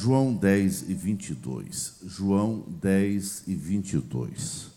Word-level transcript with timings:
João 0.00 0.32
10 0.32 0.88
e 0.88 0.94
22. 0.94 1.96
João 2.06 2.64
10 2.80 3.44
e 3.46 3.54
22. 3.54 4.70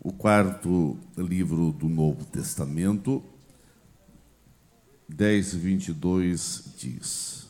O 0.00 0.10
quarto 0.10 0.96
livro 1.18 1.70
do 1.70 1.86
Novo 1.86 2.24
Testamento, 2.24 3.22
10 5.06 5.52
e 5.52 5.58
22 5.58 6.64
diz. 6.78 7.46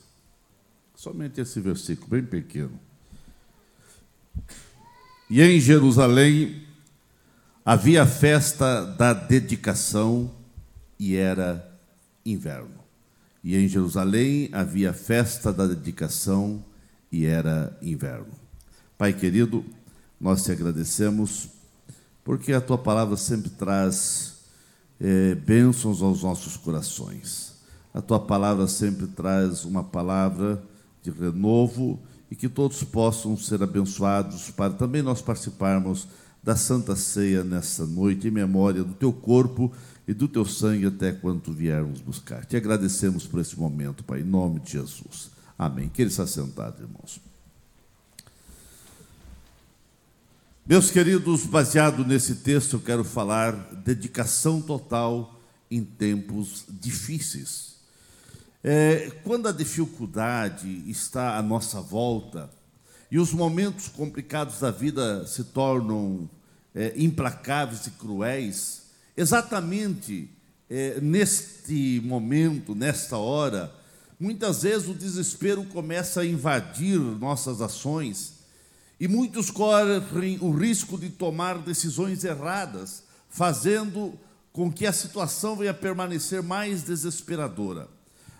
Somente 0.96 1.40
esse 1.40 1.60
versículo, 1.60 2.08
bem 2.08 2.24
pequeno. 2.24 2.80
E 5.30 5.40
em 5.40 5.60
Jerusalém 5.60 6.66
havia 7.64 8.02
a 8.02 8.06
festa 8.06 8.84
da 8.84 9.12
dedicação 9.12 10.34
e 10.98 11.14
era 11.14 11.78
inverno. 12.24 12.85
E 13.46 13.54
em 13.54 13.68
Jerusalém 13.68 14.48
havia 14.50 14.92
festa 14.92 15.52
da 15.52 15.68
dedicação 15.68 16.64
e 17.12 17.26
era 17.26 17.78
inverno. 17.80 18.32
Pai 18.98 19.12
querido, 19.12 19.64
nós 20.20 20.42
te 20.42 20.50
agradecemos 20.50 21.48
porque 22.24 22.52
a 22.52 22.60
tua 22.60 22.76
palavra 22.76 23.16
sempre 23.16 23.48
traz 23.50 24.38
é, 24.98 25.36
bênçãos 25.36 26.02
aos 26.02 26.24
nossos 26.24 26.56
corações. 26.56 27.52
A 27.94 28.02
tua 28.02 28.18
palavra 28.18 28.66
sempre 28.66 29.06
traz 29.06 29.64
uma 29.64 29.84
palavra 29.84 30.60
de 31.00 31.12
renovo 31.12 32.00
e 32.28 32.34
que 32.34 32.48
todos 32.48 32.82
possam 32.82 33.36
ser 33.36 33.62
abençoados 33.62 34.50
para 34.50 34.72
também 34.72 35.02
nós 35.02 35.22
participarmos 35.22 36.08
da 36.42 36.56
Santa 36.56 36.96
Ceia 36.96 37.44
nesta 37.44 37.86
noite 37.86 38.26
em 38.26 38.32
memória 38.32 38.82
do 38.82 38.94
teu 38.94 39.12
corpo 39.12 39.70
e 40.06 40.14
do 40.14 40.28
teu 40.28 40.44
sangue 40.44 40.86
até 40.86 41.12
quando 41.12 41.52
viermos 41.52 42.00
buscar. 42.00 42.44
Te 42.44 42.56
agradecemos 42.56 43.26
por 43.26 43.40
esse 43.40 43.58
momento, 43.58 44.04
Pai, 44.04 44.20
em 44.20 44.24
nome 44.24 44.60
de 44.60 44.72
Jesus. 44.72 45.30
Amém. 45.58 45.88
Que 45.88 46.02
ele 46.02 46.10
está 46.10 46.26
sentado, 46.26 46.82
irmãos. 46.82 47.20
Meus 50.64 50.90
queridos, 50.90 51.46
baseado 51.46 52.04
nesse 52.04 52.36
texto, 52.36 52.74
eu 52.74 52.80
quero 52.80 53.04
falar 53.04 53.52
dedicação 53.84 54.60
total 54.60 55.40
em 55.70 55.84
tempos 55.84 56.64
difíceis. 56.68 57.76
É, 58.62 59.10
quando 59.22 59.48
a 59.48 59.52
dificuldade 59.52 60.82
está 60.90 61.36
à 61.36 61.42
nossa 61.42 61.80
volta 61.80 62.50
e 63.10 63.18
os 63.18 63.32
momentos 63.32 63.86
complicados 63.86 64.58
da 64.58 64.72
vida 64.72 65.24
se 65.26 65.44
tornam 65.44 66.28
é, 66.74 66.92
implacáveis 66.96 67.86
e 67.86 67.92
cruéis, 67.92 68.85
exatamente 69.16 70.30
é, 70.68 71.00
neste 71.00 72.00
momento, 72.04 72.74
nesta 72.74 73.16
hora, 73.16 73.72
muitas 74.18 74.62
vezes 74.62 74.88
o 74.88 74.94
desespero 74.94 75.64
começa 75.64 76.20
a 76.20 76.26
invadir 76.26 76.98
nossas 76.98 77.60
ações 77.60 78.34
e 78.98 79.06
muitos 79.06 79.50
correm 79.50 80.38
o 80.40 80.50
risco 80.50 80.98
de 80.98 81.10
tomar 81.10 81.58
decisões 81.58 82.24
erradas, 82.24 83.04
fazendo 83.28 84.18
com 84.52 84.72
que 84.72 84.86
a 84.86 84.92
situação 84.92 85.54
venha 85.54 85.70
a 85.70 85.74
permanecer 85.74 86.42
mais 86.42 86.82
desesperadora. 86.82 87.88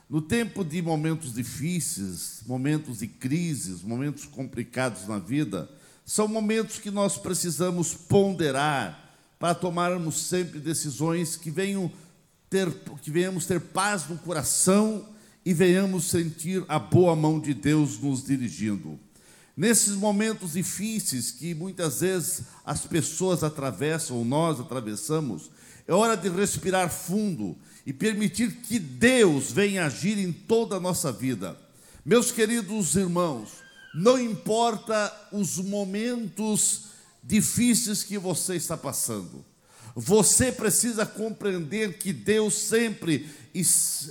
No 0.08 0.22
tempo 0.22 0.64
de 0.64 0.80
momentos 0.80 1.34
difíceis, 1.34 2.40
momentos 2.46 2.98
de 3.00 3.06
crises, 3.06 3.82
momentos 3.82 4.24
complicados 4.24 5.06
na 5.06 5.18
vida, 5.18 5.68
são 6.04 6.26
momentos 6.26 6.78
que 6.78 6.90
nós 6.90 7.18
precisamos 7.18 7.92
ponderar 7.92 9.05
para 9.38 9.54
tomarmos 9.54 10.16
sempre 10.16 10.58
decisões 10.58 11.36
que 11.36 11.50
venham 11.50 11.90
ter, 12.48 12.72
que 13.02 13.10
venhamos 13.10 13.46
ter 13.46 13.60
paz 13.60 14.08
no 14.08 14.16
coração 14.18 15.08
e 15.44 15.52
venhamos 15.52 16.06
sentir 16.06 16.64
a 16.68 16.78
boa 16.78 17.14
mão 17.14 17.38
de 17.38 17.54
Deus 17.54 17.98
nos 17.98 18.24
dirigindo. 18.24 18.98
Nesses 19.56 19.94
momentos 19.94 20.52
difíceis 20.52 21.30
que 21.30 21.54
muitas 21.54 22.00
vezes 22.00 22.42
as 22.64 22.84
pessoas 22.84 23.42
atravessam, 23.42 24.18
ou 24.18 24.24
nós 24.24 24.60
atravessamos, 24.60 25.50
é 25.86 25.94
hora 25.94 26.16
de 26.16 26.28
respirar 26.28 26.90
fundo 26.90 27.56
e 27.86 27.92
permitir 27.92 28.56
que 28.56 28.78
Deus 28.78 29.52
venha 29.52 29.86
agir 29.86 30.18
em 30.18 30.32
toda 30.32 30.76
a 30.76 30.80
nossa 30.80 31.12
vida. 31.12 31.56
Meus 32.04 32.30
queridos 32.30 32.96
irmãos, 32.96 33.50
não 33.94 34.20
importa 34.20 35.12
os 35.32 35.56
momentos 35.58 36.86
difíceis 37.26 38.04
que 38.04 38.16
você 38.16 38.54
está 38.54 38.76
passando, 38.76 39.44
você 39.94 40.52
precisa 40.52 41.04
compreender 41.04 41.98
que 41.98 42.12
Deus 42.12 42.54
sempre 42.54 43.28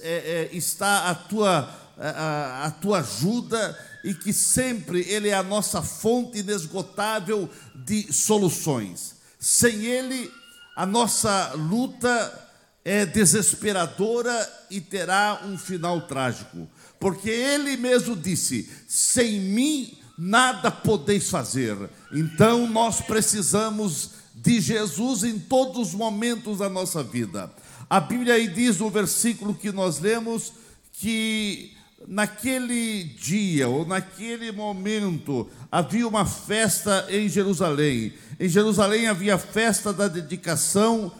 é, 0.01 0.49
é, 0.49 0.49
está 0.51 1.09
à 1.09 1.15
tua, 1.15 1.69
à, 1.97 2.71
tua 2.81 2.99
ajuda 2.99 3.79
e 4.03 4.13
que 4.13 4.33
sempre 4.33 5.01
Ele 5.01 5.29
é 5.29 5.35
a 5.35 5.43
nossa 5.43 5.81
fonte 5.81 6.39
inesgotável 6.39 7.49
de 7.75 8.11
soluções. 8.11 9.15
Sem 9.39 9.85
Ele, 9.85 10.31
a 10.75 10.85
nossa 10.85 11.53
luta 11.53 12.49
é 12.83 13.05
desesperadora 13.05 14.65
e 14.69 14.81
terá 14.81 15.41
um 15.45 15.57
final 15.57 16.01
trágico, 16.01 16.67
porque 17.05 17.29
ele 17.29 17.77
mesmo 17.77 18.15
disse: 18.15 18.67
sem 18.87 19.39
mim 19.39 19.95
nada 20.17 20.71
podeis 20.71 21.29
fazer. 21.29 21.77
Então 22.11 22.65
nós 22.65 22.99
precisamos 22.99 24.09
de 24.33 24.59
Jesus 24.59 25.23
em 25.23 25.37
todos 25.37 25.89
os 25.89 25.93
momentos 25.93 26.57
da 26.57 26.67
nossa 26.67 27.03
vida. 27.03 27.53
A 27.87 27.99
Bíblia 27.99 28.33
aí 28.33 28.47
diz 28.47 28.79
no 28.79 28.89
versículo 28.89 29.53
que 29.53 29.71
nós 29.71 29.99
lemos 29.99 30.51
que 30.93 31.77
naquele 32.07 33.03
dia 33.03 33.69
ou 33.69 33.85
naquele 33.85 34.51
momento 34.51 35.47
havia 35.71 36.07
uma 36.07 36.25
festa 36.25 37.05
em 37.07 37.29
Jerusalém. 37.29 38.13
Em 38.39 38.49
Jerusalém 38.49 39.05
havia 39.05 39.37
festa 39.37 39.93
da 39.93 40.07
dedicação 40.07 41.11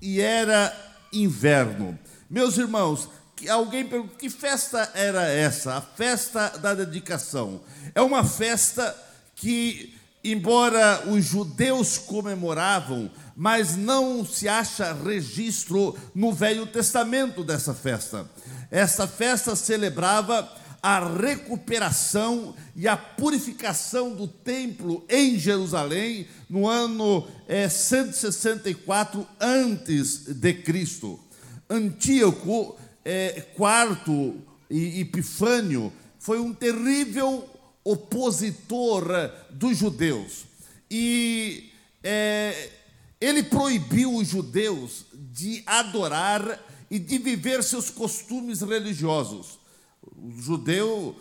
e 0.00 0.20
era 0.20 0.72
inverno. 1.12 1.98
Meus 2.30 2.56
irmãos, 2.58 3.08
alguém 3.48 3.86
pergunta: 3.86 4.14
que 4.18 4.30
festa 4.30 4.90
era 4.94 5.22
essa? 5.28 5.74
A 5.74 5.80
festa 5.80 6.48
da 6.58 6.74
dedicação. 6.74 7.60
É 7.94 8.00
uma 8.00 8.24
festa 8.24 8.96
que, 9.34 9.94
embora 10.22 11.08
os 11.08 11.24
judeus 11.24 11.98
comemoravam, 11.98 13.10
mas 13.36 13.76
não 13.76 14.24
se 14.24 14.48
acha 14.48 14.92
registro 14.92 15.96
no 16.14 16.32
Velho 16.32 16.66
Testamento 16.66 17.42
dessa 17.42 17.74
festa. 17.74 18.28
Essa 18.70 19.06
festa 19.06 19.56
celebrava 19.56 20.50
a 20.82 20.98
recuperação 20.98 22.56
e 22.74 22.88
a 22.88 22.96
purificação 22.96 24.14
do 24.14 24.26
templo 24.26 25.04
em 25.08 25.38
Jerusalém 25.38 26.26
no 26.50 26.66
ano 26.66 27.26
é, 27.46 27.68
164 27.68 29.24
antes 29.40 30.24
de 30.26 30.52
Cristo. 30.54 31.20
Antíoco 31.70 32.76
é, 33.04 33.44
IV 33.56 34.34
e 34.70 35.00
Epifânio 35.00 35.92
foi 36.18 36.38
um 36.38 36.54
terrível 36.54 37.48
opositor 37.84 39.04
dos 39.50 39.76
judeus 39.76 40.44
e 40.90 41.70
é, 42.02 42.70
ele 43.20 43.42
proibiu 43.42 44.16
os 44.16 44.28
judeus 44.28 45.06
de 45.12 45.62
adorar 45.66 46.60
e 46.90 46.98
de 46.98 47.18
viver 47.18 47.62
seus 47.62 47.88
costumes 47.88 48.60
religiosos. 48.60 49.58
O 50.16 50.30
judeu 50.40 51.16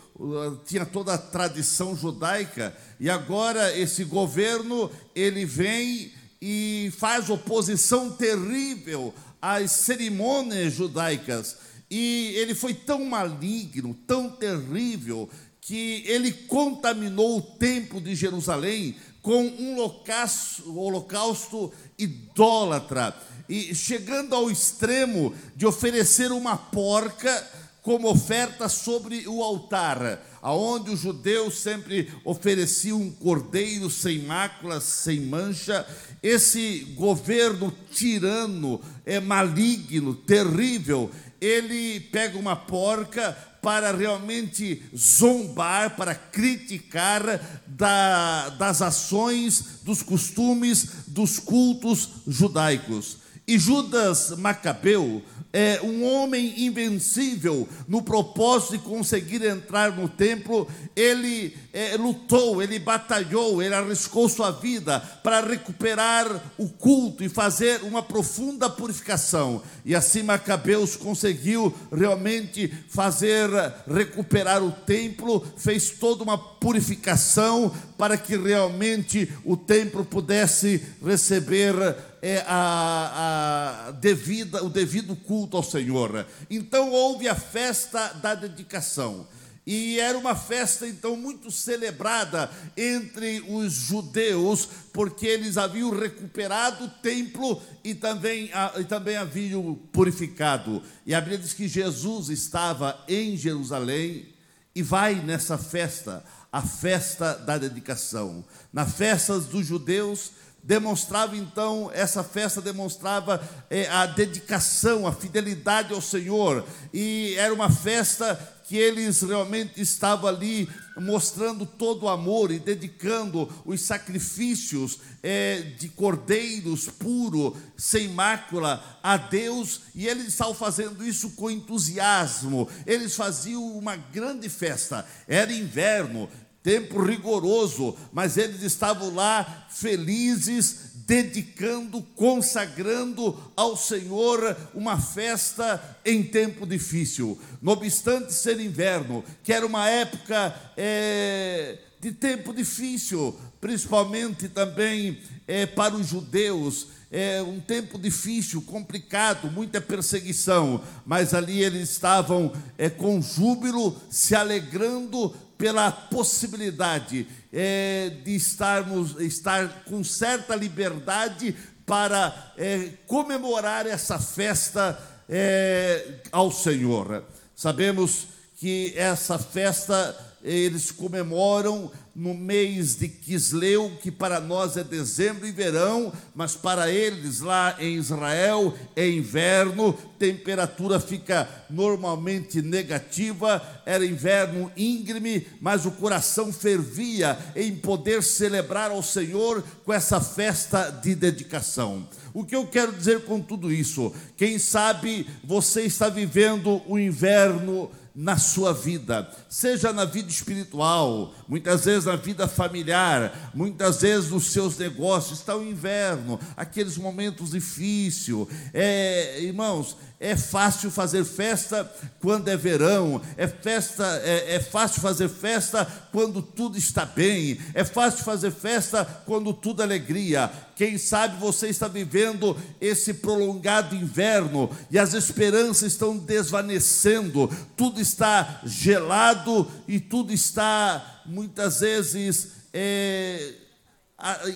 tinha 0.66 0.86
toda 0.86 1.14
a 1.14 1.18
tradição 1.18 1.96
judaica 1.96 2.76
e 3.00 3.10
agora 3.10 3.78
esse 3.78 4.04
governo 4.04 4.92
ele 5.16 5.46
vem 5.46 6.12
e 6.42 6.92
faz 6.98 7.30
oposição 7.30 8.12
terrível 8.12 9.14
às 9.42 9.72
cerimônias 9.72 10.74
judaicas. 10.74 11.56
E 11.92 12.32
ele 12.38 12.56
foi 12.56 12.74
tão 12.74 13.04
maligno, 13.04 13.94
tão 14.08 14.30
terrível, 14.30 15.30
que 15.60 16.04
ele 16.08 16.32
contaminou 16.32 17.38
o 17.38 17.42
templo 17.42 18.00
de 18.00 18.16
Jerusalém 18.16 18.96
com 19.22 19.44
um 19.46 19.78
holocausto, 19.78 21.74
idólatra, 22.00 23.14
e 23.48 23.76
chegando 23.76 24.34
ao 24.34 24.50
extremo 24.50 25.36
de 25.56 25.66
oferecer 25.66 26.32
uma 26.32 26.56
porca 26.56 27.46
como 27.82 28.10
oferta 28.10 28.70
sobre 28.70 29.28
o 29.28 29.44
altar, 29.44 30.24
aonde 30.42 30.92
os 30.92 31.02
judeus 31.02 31.56
sempre 31.56 32.12
ofereciam 32.24 33.02
um 33.02 33.12
cordeiro 33.12 33.90
sem 33.90 34.20
máculas, 34.20 34.84
sem 34.84 35.20
mancha. 35.22 35.86
Esse 36.22 36.94
governo 36.96 37.74
tirano, 37.92 38.80
é 39.06 39.20
maligno, 39.20 40.14
terrível, 40.14 41.10
ele 41.42 42.00
pega 42.00 42.38
uma 42.38 42.56
porca 42.56 43.36
para 43.62 43.92
realmente 43.92 44.84
zombar, 44.96 45.96
para 45.96 46.16
criticar 46.16 47.24
da, 47.68 48.50
das 48.50 48.82
ações, 48.82 49.82
dos 49.84 50.02
costumes, 50.04 50.88
dos 51.08 51.40
cultos 51.40 52.10
judaicos. 52.28 53.18
E 53.52 53.60
Judas 53.60 54.30
Macabeu 54.38 55.22
é 55.52 55.82
um 55.84 56.06
homem 56.06 56.66
invencível 56.66 57.68
no 57.86 58.02
propósito 58.02 58.78
de 58.78 58.78
conseguir 58.80 59.44
entrar 59.44 59.92
no 59.92 60.08
templo. 60.08 60.66
Ele 60.96 61.54
é, 61.74 61.98
lutou, 61.98 62.64
ele 62.64 62.80
batalhou, 62.80 63.62
ele 63.62 63.76
arriscou 63.76 64.30
sua 64.30 64.52
vida 64.52 65.02
para 65.22 65.42
recuperar 65.42 66.54
o 66.58 66.70
culto 66.70 67.26
e 67.26 67.28
fazer 67.28 67.82
uma 67.84 68.02
profunda 68.02 68.70
purificação. 68.70 69.62
E 69.84 69.94
assim 69.94 70.24
Macabeus 70.24 70.96
conseguiu 70.96 71.76
realmente 71.92 72.74
fazer 72.88 73.50
recuperar 73.94 74.64
o 74.64 74.72
templo, 74.72 75.46
fez 75.58 75.90
toda 75.90 76.24
uma 76.24 76.38
purificação 76.38 77.70
para 77.98 78.18
que 78.18 78.38
realmente 78.38 79.30
o 79.44 79.58
templo 79.58 80.06
pudesse 80.06 80.82
receber 81.06 81.74
é, 82.22 82.44
a, 82.48 83.88
a 83.88 83.92
devida, 83.92 84.64
o 84.64 84.70
devido 84.70 85.16
culto 85.16 85.58
ao 85.58 85.64
Senhor. 85.64 86.26
Então 86.50 86.92
houve 86.92 87.28
a 87.28 87.36
festa 87.36 88.10
da 88.22 88.36
dedicação. 88.36 89.28
E 89.66 90.00
era 90.00 90.18
uma 90.18 90.36
festa 90.36 90.88
então 90.88 91.16
muito 91.16 91.52
celebrada 91.52 92.50
entre 92.76 93.44
os 93.48 93.74
judeus, 93.74 94.68
porque 94.92 95.28
eles 95.28 95.56
haviam 95.56 95.92
recuperado 95.92 96.86
o 96.86 96.90
templo 96.90 97.62
e 97.84 97.94
também, 97.94 98.50
e 98.80 98.84
também 98.86 99.18
haviam 99.18 99.76
purificado. 99.92 100.82
E 101.06 101.14
a 101.14 101.22
Bíblia 101.22 101.38
diz 101.38 101.54
que 101.54 101.68
Jesus 101.68 102.30
estava 102.30 103.04
em 103.08 103.38
Jerusalém 103.38 104.30
e 104.74 104.82
vai 104.82 105.16
nessa 105.16 105.58
festa, 105.58 106.24
a 106.52 106.62
festa 106.62 107.34
da 107.36 107.58
dedicação. 107.58 108.44
Na 108.74 108.86
festa 108.86 109.40
dos 109.40 109.66
judeus, 109.66 110.32
demonstrava 110.64 111.36
então, 111.36 111.90
essa 111.94 112.24
festa 112.24 112.62
demonstrava 112.62 113.42
é, 113.70 113.88
a 113.90 114.06
dedicação, 114.06 115.08
a 115.08 115.12
fidelidade 115.12 115.94
ao 115.94 116.02
Senhor, 116.02 116.66
e 116.94 117.34
era 117.38 117.54
uma 117.54 117.70
festa 117.70 118.40
que 118.72 118.78
eles 118.78 119.22
realmente 119.22 119.82
estavam 119.82 120.30
ali 120.30 120.70
mostrando 120.96 121.66
todo 121.66 122.04
o 122.04 122.10
amor 122.10 122.52
e 122.52 122.60
dedicando 122.60 123.50
os 123.66 123.82
sacrifícios 123.82 125.00
é, 125.22 125.60
de 125.78 125.90
cordeiros 125.90 126.88
puro, 126.88 127.58
sem 127.76 128.08
mácula, 128.08 128.82
a 129.04 129.18
Deus, 129.18 129.82
e 129.94 130.08
eles 130.08 130.28
estavam 130.28 130.54
fazendo 130.54 131.06
isso 131.06 131.32
com 131.32 131.52
entusiasmo. 131.52 132.66
Eles 132.86 133.14
faziam 133.14 133.62
uma 133.78 133.98
grande 133.98 134.48
festa. 134.48 135.06
Era 135.28 135.52
inverno, 135.52 136.30
tempo 136.64 137.02
rigoroso, 137.02 137.96
mas 138.12 138.38
eles 138.38 138.62
estavam 138.62 139.14
lá 139.14 139.68
felizes, 139.70 140.92
dedicando, 141.06 142.02
consagrando 142.16 143.38
ao 143.56 143.76
Senhor 143.76 144.56
uma 144.74 145.00
festa 145.00 146.00
em 146.06 146.24
tempo 146.24 146.66
difícil. 146.66 147.40
No 147.62 147.72
obstante 147.72 148.34
ser 148.34 148.60
inverno, 148.60 149.24
que 149.44 149.52
era 149.52 149.66
uma 149.66 149.90
época 149.90 150.56
é, 150.78 151.80
de 152.00 152.12
tempo 152.12 152.54
difícil, 152.54 153.36
principalmente 153.60 154.48
também 154.48 155.20
é, 155.48 155.66
para 155.66 155.96
os 155.96 156.08
judeus, 156.08 156.88
é 157.12 157.42
um 157.42 157.60
tempo 157.60 158.00
difícil, 158.00 158.62
complicado, 158.62 159.52
muita 159.52 159.82
perseguição, 159.82 160.82
mas 161.06 161.34
ali 161.34 161.62
eles 161.62 161.90
estavam 161.90 162.54
é, 162.78 162.90
com 162.90 163.22
júbilo, 163.22 164.00
se 164.10 164.34
alegrando 164.34 165.36
pela 165.62 165.92
possibilidade 165.92 167.28
é, 167.54 168.12
de 168.24 168.36
estarmos 168.36 169.16
estar 169.22 169.84
com 169.86 170.04
certa 170.04 170.56
liberdade 170.56 171.56
para 171.86 172.54
é, 172.58 172.94
comemorar 173.06 173.86
essa 173.86 174.18
festa 174.18 175.00
é, 175.30 176.16
ao 176.32 176.52
Senhor. 176.52 177.24
Sabemos 177.56 178.30
que 178.58 178.92
essa 178.98 179.38
festa 179.38 180.18
eles 180.42 180.90
comemoram 180.90 181.92
no 182.16 182.34
mês 182.34 182.96
de 182.96 183.08
Quisleu, 183.08 183.92
que 184.02 184.12
para 184.12 184.40
nós 184.40 184.76
é 184.76 184.84
dezembro 184.84 185.48
e 185.48 185.52
verão, 185.52 186.12
mas 186.36 186.56
para 186.56 186.92
eles 186.92 187.40
lá 187.40 187.76
em 187.80 187.96
Israel 187.96 188.78
é 188.96 189.10
inverno, 189.10 189.94
temperatura 190.20 191.00
fica 191.00 191.48
normalmente 191.70 192.62
negativa, 192.62 193.62
era 193.86 194.06
inverno 194.06 194.72
íngreme, 194.76 195.48
mas 195.62 195.86
o 195.86 195.92
coração 195.92 196.52
fervia 196.52 197.38
em 197.56 197.76
poder 197.76 198.22
celebrar 198.22 198.92
ao 198.92 199.02
Senhor 199.02 199.64
com 199.86 199.94
essa 199.94 200.20
festa 200.20 200.90
de 200.90 201.16
dedicação. 201.16 202.08
O 202.34 202.46
que 202.46 202.56
eu 202.56 202.68
quero 202.68 202.92
dizer 202.94 203.22
com 203.26 203.42
tudo 203.42 203.72
isso? 203.72 204.14
Quem 204.38 204.58
sabe 204.58 205.28
você 205.44 205.84
está 205.84 206.08
vivendo 206.08 206.82
o 206.88 206.98
inverno 206.98 207.90
na 208.14 208.38
sua 208.38 208.74
vida, 208.74 209.30
seja 209.50 209.94
na 209.94 210.04
vida 210.04 210.30
espiritual, 210.30 211.34
muitas 211.48 211.86
vezes 211.86 212.06
na 212.06 212.18
vida 212.18 212.48
familiar, 212.48 213.52
muitas 213.54 214.02
vezes 214.02 214.30
nos 214.30 214.52
seus 214.52 214.78
negócios, 214.78 215.40
está 215.40 215.56
o 215.56 215.64
inverno, 215.64 216.40
aqueles 216.58 216.98
momentos 216.98 217.52
difíceis. 217.52 218.48
É, 218.74 219.42
irmãos, 219.42 219.96
é 220.22 220.38
fácil 220.38 220.92
fazer 220.92 221.26
festa 221.26 221.92
quando 222.20 222.48
é 222.48 222.56
verão, 222.56 223.20
é, 223.36 223.48
festa, 223.48 224.06
é, 224.24 224.54
é, 224.54 224.60
fácil 224.60 225.02
fazer 225.02 225.28
festa 225.28 225.84
quando 226.12 226.44
tudo 226.44 226.78
está 226.78 227.04
bem, 227.04 227.60
é 227.74 227.84
fácil 227.84 228.24
fazer 228.24 228.52
festa 228.52 229.04
quando 229.26 229.52
tudo 229.52 229.82
é 229.82 229.86
alegria. 229.86 230.52
Quem 230.76 231.00
sabe 231.00 231.38
você 231.38 231.70
está 231.70 231.88
vivendo 231.88 232.56
esse 232.80 233.16
prolongado 233.16 233.96
inverno 233.96 234.70
e 234.92 235.00
as 235.00 235.16
esperanças 235.16 235.94
estão 235.94 236.16
desvanecendo, 236.16 237.50
tudo 237.76 238.00
está 238.00 238.62
gelado 238.64 239.68
e 239.88 240.00
tudo 240.00 240.32
está 240.32 241.24
muitas 241.26 241.80
vezes. 241.80 242.50
É, 242.72 243.54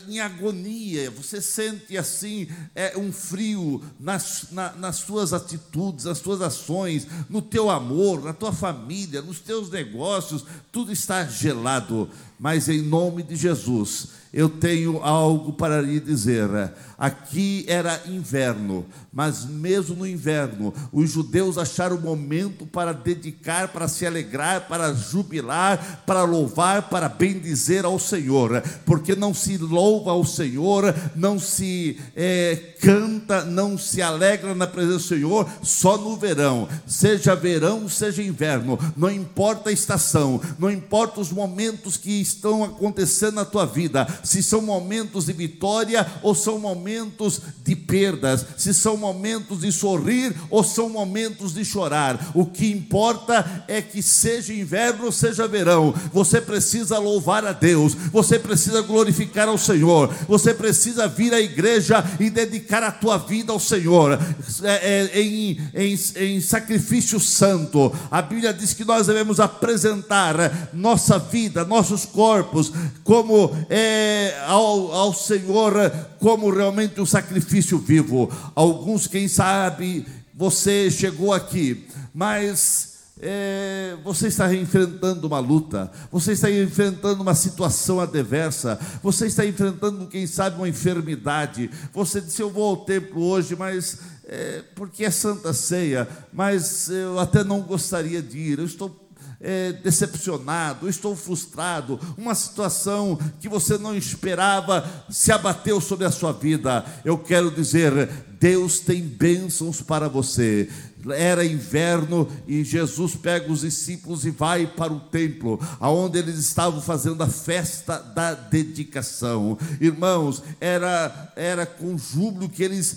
em 0.07 0.19
agonia, 0.19 1.09
você 1.09 1.41
sente 1.41 1.97
assim 1.97 2.47
é, 2.75 2.97
um 2.97 3.12
frio 3.12 3.83
nas, 4.00 4.47
na, 4.51 4.73
nas 4.73 4.97
suas 4.97 5.33
atitudes, 5.33 6.06
nas 6.06 6.19
suas 6.19 6.41
ações, 6.41 7.07
no 7.29 7.41
teu 7.41 7.69
amor, 7.69 8.23
na 8.23 8.33
tua 8.33 8.53
família, 8.53 9.21
nos 9.21 9.39
teus 9.39 9.69
negócios, 9.69 10.45
tudo 10.71 10.91
está 10.91 11.25
gelado. 11.25 12.09
Mas 12.39 12.69
em 12.69 12.81
nome 12.81 13.24
de 13.24 13.36
Jesus, 13.36 14.10
eu 14.36 14.50
tenho 14.50 15.01
algo 15.01 15.54
para 15.54 15.80
lhe 15.82 15.98
dizer. 15.98 16.50
Aqui 16.98 17.65
era 17.70 18.01
inverno, 18.06 18.86
mas 19.12 19.46
mesmo 19.46 19.96
no 19.96 20.06
inverno, 20.08 20.74
os 20.92 21.12
judeus 21.12 21.58
acharam 21.58 21.96
o 21.96 22.01
momento 22.01 22.65
para 22.65 22.92
dedicar, 22.92 23.70
para 23.70 23.88
se 23.88 24.06
alegrar, 24.06 24.68
para 24.68 24.94
jubilar, 24.94 26.04
para 26.06 26.24
louvar, 26.24 26.89
para 26.89 27.08
bendizer 27.08 27.86
ao 27.86 27.98
Senhor, 27.98 28.62
porque 28.86 29.15
não 29.15 29.34
se 29.34 29.58
louva 29.58 30.12
ao 30.12 30.25
Senhor, 30.25 30.94
não 31.15 31.39
se 31.39 31.98
é, 32.13 32.56
canta, 32.82 33.46
não 33.46 33.77
se 33.77 34.01
alegra 34.01 34.54
na 34.54 34.68
presença 34.68 34.96
do 34.96 35.00
Senhor 35.00 35.50
só 35.63 35.98
no 35.98 36.18
verão, 36.18 36.68
seja 36.86 37.36
verão, 37.36 37.88
seja 37.88 38.22
inverno, 38.22 38.77
não 38.98 39.10
importa 39.10 39.70
a 39.70 39.74
estação, 39.74 40.42
não 40.60 40.70
importa 40.70 41.22
os 41.22 41.32
momentos 41.32 41.96
que 41.96 42.22
estão 42.22 42.65
acontecendo 42.65 43.36
na 43.36 43.46
tua 43.46 43.65
vida, 43.65 44.06
se 44.25 44.44
são 44.44 44.62
momentos 44.62 45.25
de 45.25 45.34
vitória 45.34 46.05
ou 46.22 46.36
são 46.36 46.60
momentos 46.60 47.39
de 47.63 47.75
perdas, 47.75 48.46
se 48.58 48.74
são 48.74 48.98
momentos 48.98 49.62
de 49.62 49.72
sorrir 49.72 50.36
ou 50.50 50.63
são 50.63 50.89
momentos 50.89 51.53
de 51.53 51.63
chorar. 51.63 52.32
O 52.34 52.46
que 52.46 52.72
importa 52.72 53.63
é 53.67 53.82
que 53.82 54.01
seja 54.01 54.53
inverno 54.53 55.12
seja 55.12 55.48
verão, 55.48 55.94
você 56.12 56.41
precisa 56.41 56.98
louvar 56.98 57.46
a 57.46 57.51
Deus, 57.51 57.94
você 58.12 58.38
precisa 58.38 58.82
glorificar 58.82 59.48
ao 59.48 59.58
Senhor, 59.58 60.13
você 60.27 60.53
precisa 60.53 61.08
vir 61.08 61.34
à 61.34 61.39
igreja 61.39 62.03
e 62.20 62.29
dedicar 62.29 62.84
a 62.84 62.91
tua 62.91 63.17
vida 63.17 63.51
ao 63.51 63.60
Senhor 63.60 64.20
é, 64.63 65.10
é, 65.13 65.22
em, 65.22 65.60
em, 65.74 66.00
em 66.15 66.41
sacrifício 66.41 67.20
santo. 67.20 67.94
A 68.10 68.22
Bíblia 68.22 68.53
diz 68.53 68.74
que 68.74 68.86
nós 68.86 69.08
devemos 69.08 69.39
apresentar 69.39 70.70
nossa 70.74 71.17
vida, 71.17 71.63
nossos 71.63 72.05
corpos, 72.05 72.72
como 73.03 73.55
é, 73.70 74.14
ao, 74.48 74.91
ao 74.91 75.13
Senhor, 75.13 75.74
como 76.19 76.50
realmente 76.50 77.00
um 77.00 77.05
sacrifício 77.05 77.77
vivo. 77.77 78.31
Alguns, 78.53 79.07
quem 79.07 79.27
sabe, 79.27 80.05
você 80.34 80.91
chegou 80.91 81.34
aqui, 81.34 81.88
mas 82.13 82.95
é, 83.22 83.95
você 84.03 84.27
está 84.27 84.53
enfrentando 84.53 85.25
uma 85.25 85.39
luta, 85.39 85.89
você 86.12 86.34
está 86.34 86.51
enfrentando 86.51 87.22
uma 87.22 87.34
situação 87.34 88.00
adversa, 88.00 88.77
você 89.01 89.27
está 89.27 89.45
enfrentando, 89.45 90.07
quem 90.07 90.27
sabe, 90.27 90.57
uma 90.57 90.67
enfermidade. 90.67 91.69
Você 91.93 92.19
disse: 92.19 92.41
Eu 92.41 92.50
vou 92.50 92.69
ao 92.69 92.77
templo 92.77 93.24
hoje, 93.24 93.55
mas 93.55 94.00
é, 94.25 94.63
porque 94.75 95.05
é 95.05 95.12
Santa 95.12 95.53
Ceia, 95.53 96.07
mas 96.34 96.89
eu 96.89 97.17
até 97.17 97.43
não 97.43 97.62
gostaria 97.62 98.22
de 98.22 98.38
ir. 98.38 98.60
Eu 98.60 98.65
estou 98.65 99.04
é, 99.45 99.73
decepcionado, 99.73 100.89
estou 100.89 101.15
frustrado, 101.15 101.99
uma 102.17 102.33
situação 102.33 103.17
que 103.39 103.47
você 103.47 103.77
não 103.77 103.95
esperava 103.95 104.83
se 105.07 105.31
abateu 105.31 105.79
sobre 105.79 106.05
a 106.05 106.11
sua 106.11 106.33
vida. 106.33 106.83
Eu 107.05 107.15
quero 107.19 107.51
dizer, 107.51 108.09
Deus 108.39 108.79
tem 108.79 109.03
bênçãos 109.03 109.83
para 109.83 110.09
você 110.09 110.67
era 111.12 111.45
inverno 111.45 112.27
e 112.47 112.63
Jesus 112.63 113.15
pega 113.15 113.51
os 113.51 113.62
discípulos 113.62 114.25
e 114.25 114.31
vai 114.31 114.67
para 114.67 114.93
o 114.93 115.00
templo, 115.00 115.59
aonde 115.79 116.17
eles 116.17 116.38
estavam 116.38 116.81
fazendo 116.81 117.21
a 117.21 117.27
festa 117.27 118.00
da 118.00 118.33
dedicação. 118.33 119.57
Irmãos, 119.79 120.41
era 120.59 121.31
era 121.35 121.65
com 121.65 121.97
júbilo 121.97 122.50
que 122.50 122.63
eles 122.63 122.95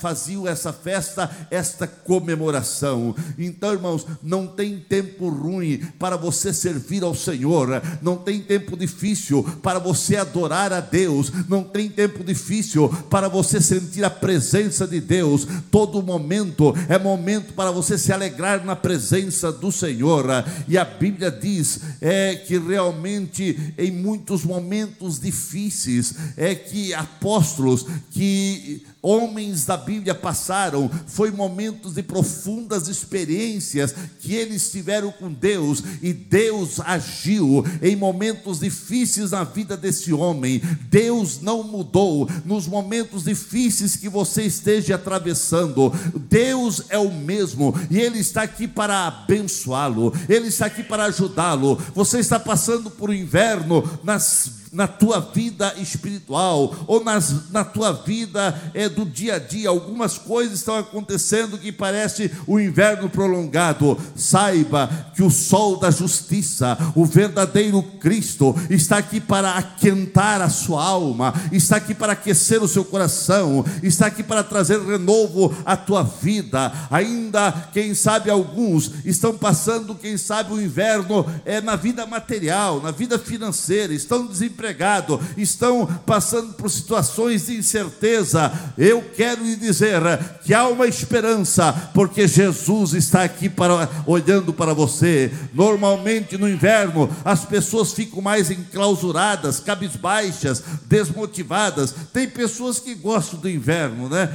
faziam 0.00 0.46
essa 0.46 0.72
festa, 0.72 1.30
esta 1.50 1.86
comemoração. 1.86 3.14
Então, 3.38 3.72
irmãos, 3.72 4.06
não 4.22 4.46
tem 4.46 4.78
tempo 4.78 5.28
ruim 5.28 5.78
para 5.98 6.16
você 6.16 6.52
servir 6.52 7.02
ao 7.04 7.14
Senhor, 7.14 7.82
não 8.02 8.16
tem 8.16 8.40
tempo 8.40 8.76
difícil 8.76 9.42
para 9.62 9.78
você 9.78 10.16
adorar 10.16 10.72
a 10.72 10.80
Deus, 10.80 11.30
não 11.48 11.62
tem 11.62 11.88
tempo 11.88 12.24
difícil 12.24 12.88
para 13.10 13.28
você 13.28 13.60
sentir 13.60 14.04
a 14.04 14.10
presença 14.10 14.86
de 14.86 15.00
Deus. 15.00 15.46
Todo 15.70 16.02
momento 16.02 16.74
é 16.88 16.98
momento 16.98 17.37
momento 17.38 17.54
para 17.54 17.70
você 17.70 17.96
se 17.96 18.12
alegrar 18.12 18.64
na 18.64 18.74
presença 18.74 19.52
do 19.52 19.70
Senhor. 19.70 20.26
E 20.66 20.76
a 20.76 20.84
Bíblia 20.84 21.30
diz 21.30 21.80
é 22.00 22.34
que 22.34 22.58
realmente 22.58 23.74
em 23.78 23.90
muitos 23.90 24.44
momentos 24.44 25.20
difíceis 25.20 26.14
é 26.36 26.54
que 26.54 26.92
apóstolos 26.92 27.86
que 28.10 28.84
homens 29.08 29.64
da 29.64 29.76
Bíblia 29.76 30.14
passaram, 30.14 30.90
foi 31.06 31.30
momentos 31.30 31.94
de 31.94 32.02
profundas 32.02 32.88
experiências 32.88 33.94
que 34.20 34.34
eles 34.34 34.70
tiveram 34.70 35.10
com 35.10 35.32
Deus 35.32 35.82
e 36.02 36.12
Deus 36.12 36.78
agiu 36.80 37.64
em 37.80 37.96
momentos 37.96 38.60
difíceis 38.60 39.30
na 39.30 39.44
vida 39.44 39.76
desse 39.76 40.12
homem. 40.12 40.60
Deus 40.90 41.40
não 41.40 41.62
mudou 41.62 42.28
nos 42.44 42.66
momentos 42.66 43.24
difíceis 43.24 43.96
que 43.96 44.08
você 44.08 44.42
esteja 44.42 44.96
atravessando. 44.96 45.90
Deus 46.28 46.82
é 46.90 46.98
o 46.98 47.10
mesmo 47.10 47.74
e 47.90 47.98
ele 47.98 48.18
está 48.18 48.42
aqui 48.42 48.68
para 48.68 49.06
abençoá-lo. 49.06 50.12
Ele 50.28 50.48
está 50.48 50.66
aqui 50.66 50.82
para 50.82 51.04
ajudá-lo. 51.06 51.80
Você 51.94 52.18
está 52.18 52.38
passando 52.38 52.90
por 52.90 53.08
um 53.08 53.14
inverno 53.14 53.82
nas 54.04 54.67
na 54.72 54.86
tua 54.86 55.20
vida 55.20 55.74
espiritual 55.78 56.74
ou 56.86 57.02
nas, 57.02 57.50
na 57.50 57.64
tua 57.64 57.92
vida 57.92 58.70
é, 58.74 58.88
do 58.88 59.04
dia 59.04 59.36
a 59.36 59.38
dia. 59.38 59.68
Algumas 59.68 60.18
coisas 60.18 60.58
estão 60.58 60.76
acontecendo 60.76 61.58
que 61.58 61.72
parece 61.72 62.30
o 62.46 62.58
inverno 62.58 63.08
prolongado. 63.08 63.98
Saiba 64.14 64.88
que 65.14 65.22
o 65.22 65.30
sol 65.30 65.78
da 65.78 65.90
justiça, 65.90 66.76
o 66.94 67.04
verdadeiro 67.04 67.82
Cristo, 67.82 68.54
está 68.70 68.98
aqui 68.98 69.20
para 69.20 69.52
aquentar 69.52 70.40
a 70.40 70.48
sua 70.48 70.84
alma, 70.84 71.34
está 71.52 71.76
aqui 71.76 71.94
para 71.94 72.12
aquecer 72.12 72.62
o 72.62 72.68
seu 72.68 72.84
coração, 72.84 73.64
está 73.82 74.06
aqui 74.06 74.22
para 74.22 74.44
trazer 74.44 74.80
renovo 74.80 75.54
à 75.64 75.76
tua 75.76 76.02
vida. 76.02 76.72
Ainda, 76.90 77.52
quem 77.72 77.94
sabe, 77.94 78.30
alguns 78.30 78.90
estão 79.04 79.36
passando, 79.36 79.94
quem 79.94 80.16
sabe, 80.16 80.52
o 80.52 80.60
inverno 80.60 81.26
é 81.44 81.60
na 81.60 81.76
vida 81.76 82.06
material, 82.06 82.82
na 82.82 82.90
vida 82.90 83.18
financeira, 83.18 83.92
estão 83.92 84.26
desempregados 84.26 84.57
desempregado, 84.58 85.20
estão 85.36 85.86
passando 86.04 86.52
por 86.54 86.68
situações 86.68 87.46
de 87.46 87.56
incerteza, 87.56 88.52
eu 88.76 89.02
quero 89.16 89.44
lhe 89.44 89.54
dizer 89.54 90.00
que 90.42 90.52
há 90.52 90.66
uma 90.66 90.86
esperança, 90.86 91.72
porque 91.94 92.26
Jesus 92.26 92.92
está 92.92 93.22
aqui 93.22 93.48
para, 93.48 93.88
olhando 94.04 94.52
para 94.52 94.74
você. 94.74 95.32
Normalmente 95.54 96.36
no 96.36 96.48
inverno 96.48 97.08
as 97.24 97.44
pessoas 97.44 97.92
ficam 97.92 98.20
mais 98.20 98.50
enclausuradas, 98.50 99.60
cabisbaixas, 99.60 100.62
desmotivadas. 100.86 101.94
Tem 102.12 102.28
pessoas 102.28 102.80
que 102.80 102.94
gostam 102.94 103.38
do 103.38 103.48
inverno, 103.48 104.08
né? 104.08 104.30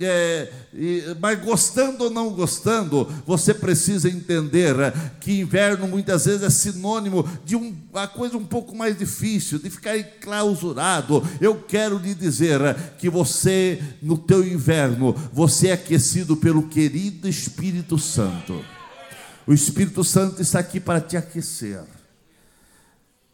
É, 0.00 0.50
mas 1.20 1.42
gostando 1.42 2.04
ou 2.04 2.10
não 2.10 2.30
gostando, 2.30 3.04
você 3.26 3.52
precisa 3.52 4.08
entender 4.08 4.78
é, 4.78 4.92
que 5.20 5.40
inverno 5.40 5.88
muitas 5.88 6.26
vezes 6.26 6.42
é 6.42 6.50
sinônimo 6.50 7.28
de 7.44 7.56
um, 7.56 7.74
uma 7.90 8.06
coisa 8.06 8.36
um 8.36 8.44
pouco 8.44 8.76
mais 8.76 8.96
difícil, 8.96 9.58
de 9.58 9.70
ficar 9.70 9.96
enclausurado. 9.96 11.26
Eu 11.40 11.56
quero 11.56 11.98
lhe 11.98 12.14
dizer 12.14 12.60
é, 12.60 12.74
que 12.98 13.08
você, 13.08 13.82
no 14.00 14.16
teu 14.16 14.46
inverno, 14.46 15.14
você 15.32 15.68
é 15.68 15.72
aquecido 15.72 16.36
pelo 16.36 16.68
querido 16.68 17.28
Espírito 17.28 17.98
Santo. 17.98 18.64
O 19.46 19.52
Espírito 19.52 20.04
Santo 20.04 20.42
está 20.42 20.58
aqui 20.58 20.78
para 20.78 21.00
te 21.00 21.16
aquecer. 21.16 21.82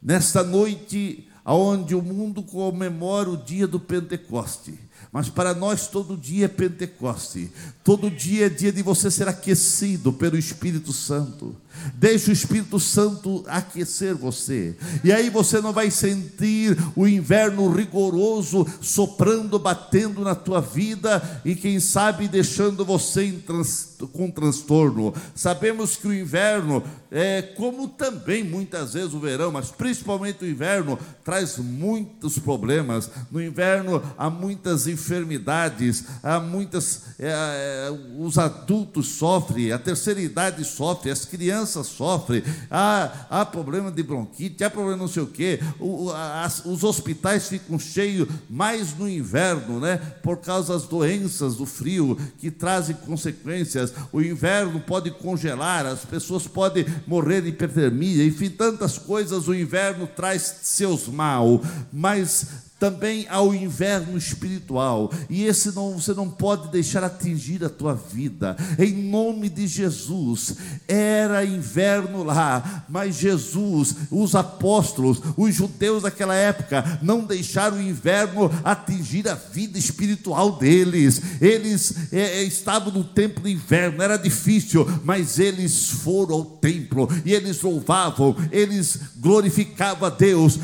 Nesta 0.00 0.44
noite, 0.44 1.28
aonde 1.44 1.94
o 1.94 2.02
mundo 2.02 2.42
comemora 2.42 3.28
o 3.30 3.36
dia 3.36 3.66
do 3.66 3.80
Pentecoste, 3.80 4.78
mas 5.14 5.28
para 5.28 5.54
nós 5.54 5.86
todo 5.86 6.16
dia 6.16 6.46
é 6.46 6.48
Pentecoste, 6.48 7.48
todo 7.84 8.10
dia 8.10 8.46
é 8.46 8.48
dia 8.48 8.72
de 8.72 8.82
você 8.82 9.08
ser 9.12 9.28
aquecido 9.28 10.12
pelo 10.12 10.36
Espírito 10.36 10.92
Santo. 10.92 11.54
Deixe 11.94 12.30
o 12.30 12.32
Espírito 12.32 12.78
Santo 12.78 13.44
aquecer 13.46 14.14
você. 14.14 14.76
E 15.02 15.12
aí 15.12 15.30
você 15.30 15.60
não 15.60 15.72
vai 15.72 15.90
sentir 15.90 16.76
o 16.94 17.06
inverno 17.06 17.70
rigoroso 17.70 18.66
soprando, 18.80 19.58
batendo 19.58 20.22
na 20.22 20.34
tua 20.34 20.60
vida 20.60 21.42
e 21.44 21.54
quem 21.54 21.80
sabe 21.80 22.28
deixando 22.28 22.84
você 22.84 23.32
trans, 23.46 23.96
com 24.12 24.30
transtorno. 24.30 25.14
Sabemos 25.34 25.96
que 25.96 26.06
o 26.06 26.14
inverno 26.14 26.82
é 27.10 27.42
como 27.42 27.88
também 27.88 28.42
muitas 28.42 28.94
vezes 28.94 29.14
o 29.14 29.20
verão, 29.20 29.52
mas 29.52 29.70
principalmente 29.70 30.44
o 30.44 30.48
inverno 30.48 30.98
traz 31.24 31.58
muitos 31.58 32.38
problemas. 32.38 33.10
No 33.30 33.42
inverno 33.42 34.02
há 34.18 34.28
muitas 34.28 34.86
enfermidades, 34.86 36.04
há 36.22 36.40
muitas 36.40 37.02
é, 37.18 37.28
é, 37.28 37.98
os 38.18 38.36
adultos 38.38 39.08
sofrem, 39.08 39.72
a 39.72 39.78
terceira 39.78 40.20
idade 40.20 40.64
sofre, 40.64 41.10
as 41.10 41.24
crianças 41.24 41.63
criança 41.64 41.82
sofre, 41.82 42.44
há, 42.70 43.10
há 43.30 43.44
problema 43.46 43.90
de 43.90 44.02
bronquite, 44.02 44.62
há 44.62 44.70
problema 44.70 44.98
não 44.98 45.08
sei 45.08 45.22
o 45.22 45.26
quê, 45.26 45.58
o, 45.80 46.10
as, 46.12 46.64
os 46.64 46.84
hospitais 46.84 47.48
ficam 47.48 47.78
cheios 47.78 48.28
mais 48.48 48.96
no 48.96 49.08
inverno, 49.08 49.80
né? 49.80 49.96
Por 50.22 50.38
causa 50.38 50.74
das 50.74 50.84
doenças 50.84 51.56
do 51.56 51.64
frio 51.64 52.18
que 52.38 52.50
trazem 52.50 52.94
consequências. 52.96 53.94
O 54.12 54.20
inverno 54.20 54.78
pode 54.80 55.10
congelar, 55.10 55.86
as 55.86 56.04
pessoas 56.04 56.46
podem 56.46 56.84
morrer 57.06 57.40
de 57.40 57.48
hipertermia, 57.48 58.24
enfim, 58.24 58.50
tantas 58.50 58.98
coisas 58.98 59.48
o 59.48 59.54
inverno 59.54 60.06
traz 60.06 60.42
seus 60.62 61.08
mal, 61.08 61.62
mas 61.92 62.46
também 62.78 63.26
ao 63.30 63.54
inverno 63.54 64.18
espiritual, 64.18 65.10
e 65.30 65.44
esse 65.44 65.74
não 65.74 65.98
você 65.98 66.12
não 66.12 66.28
pode 66.28 66.70
deixar 66.70 67.04
atingir 67.04 67.64
a 67.64 67.68
tua 67.68 67.94
vida. 67.94 68.56
Em 68.78 68.92
nome 68.92 69.48
de 69.48 69.66
Jesus, 69.66 70.56
era 70.86 71.44
inverno 71.44 72.22
lá, 72.24 72.84
mas 72.88 73.16
Jesus, 73.16 73.94
os 74.10 74.34
apóstolos, 74.34 75.20
os 75.36 75.54
judeus 75.54 76.02
daquela 76.02 76.34
época 76.34 76.98
não 77.00 77.24
deixaram 77.24 77.76
o 77.76 77.82
inverno 77.82 78.50
atingir 78.64 79.28
a 79.28 79.34
vida 79.34 79.78
espiritual 79.78 80.58
deles. 80.58 81.22
Eles 81.40 82.12
é, 82.12 82.40
é 82.40 82.42
estavam 82.42 82.92
no 82.92 83.04
tempo 83.04 83.40
de 83.40 83.52
inverno, 83.52 84.02
era 84.02 84.16
difícil, 84.16 84.86
mas 85.04 85.38
eles 85.38 85.88
foram 85.88 86.34
ao 86.34 86.44
templo 86.44 87.08
e 87.24 87.32
eles 87.32 87.62
louvavam, 87.62 88.36
eles 88.50 88.98
glorificavam 89.16 90.08
a 90.08 90.10
Deus, 90.10 90.58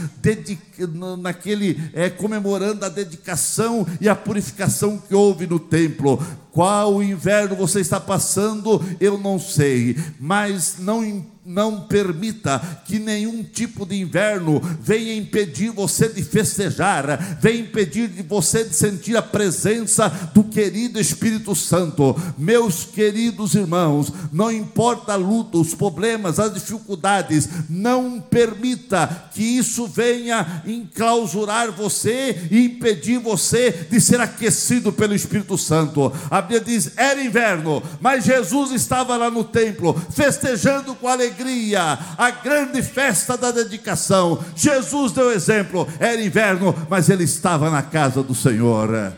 naquele 0.86 1.80
é, 1.92 2.08
comemorando 2.10 2.84
a 2.84 2.88
dedicação 2.88 3.86
e 4.00 4.08
a 4.08 4.14
purificação 4.14 4.98
que 4.98 5.14
houve 5.14 5.46
no 5.46 5.58
templo. 5.58 6.18
Qual 6.52 7.02
inverno 7.02 7.54
você 7.54 7.80
está 7.80 8.00
passando, 8.00 8.82
eu 9.00 9.16
não 9.16 9.38
sei, 9.38 9.96
mas 10.18 10.76
não 10.78 11.24
não 11.44 11.80
permita 11.80 12.60
que 12.84 12.98
nenhum 12.98 13.42
tipo 13.42 13.86
de 13.86 13.98
inverno 13.98 14.60
venha 14.80 15.16
impedir 15.16 15.70
você 15.70 16.08
de 16.08 16.22
festejar, 16.22 17.38
venha 17.40 17.62
impedir 17.62 18.08
de 18.08 18.22
você 18.22 18.62
de 18.62 18.74
sentir 18.74 19.16
a 19.16 19.22
presença 19.22 20.08
do 20.34 20.44
querido 20.44 21.00
Espírito 21.00 21.54
Santo. 21.56 22.14
Meus 22.36 22.84
queridos 22.84 23.54
irmãos, 23.54 24.12
não 24.32 24.52
importa 24.52 25.14
a 25.14 25.16
luta, 25.16 25.58
os 25.58 25.74
problemas, 25.74 26.38
as 26.38 26.54
dificuldades, 26.54 27.48
não 27.68 28.20
permita 28.20 29.30
que 29.32 29.42
isso 29.42 29.86
venha 29.86 30.62
enclausurar 30.66 31.72
você 31.72 32.48
e 32.50 32.66
impedir 32.66 33.18
você 33.18 33.72
de 33.90 34.00
ser 34.00 34.20
aquecido 34.20 34.92
pelo 34.92 35.14
Espírito 35.14 35.56
Santo. 35.56 36.12
A 36.30 36.39
Bíblia 36.40 36.60
diz: 36.60 36.92
era 36.96 37.22
inverno, 37.22 37.82
mas 38.00 38.24
Jesus 38.24 38.72
estava 38.72 39.16
lá 39.16 39.30
no 39.30 39.44
templo, 39.44 39.94
festejando 40.10 40.94
com 40.94 41.08
alegria 41.08 41.98
a 42.16 42.30
grande 42.30 42.82
festa 42.82 43.36
da 43.36 43.50
dedicação. 43.50 44.42
Jesus 44.54 45.12
deu 45.12 45.30
exemplo, 45.30 45.86
era 45.98 46.20
inverno, 46.22 46.74
mas 46.88 47.08
ele 47.08 47.24
estava 47.24 47.70
na 47.70 47.82
casa 47.82 48.22
do 48.22 48.34
Senhor. 48.34 49.12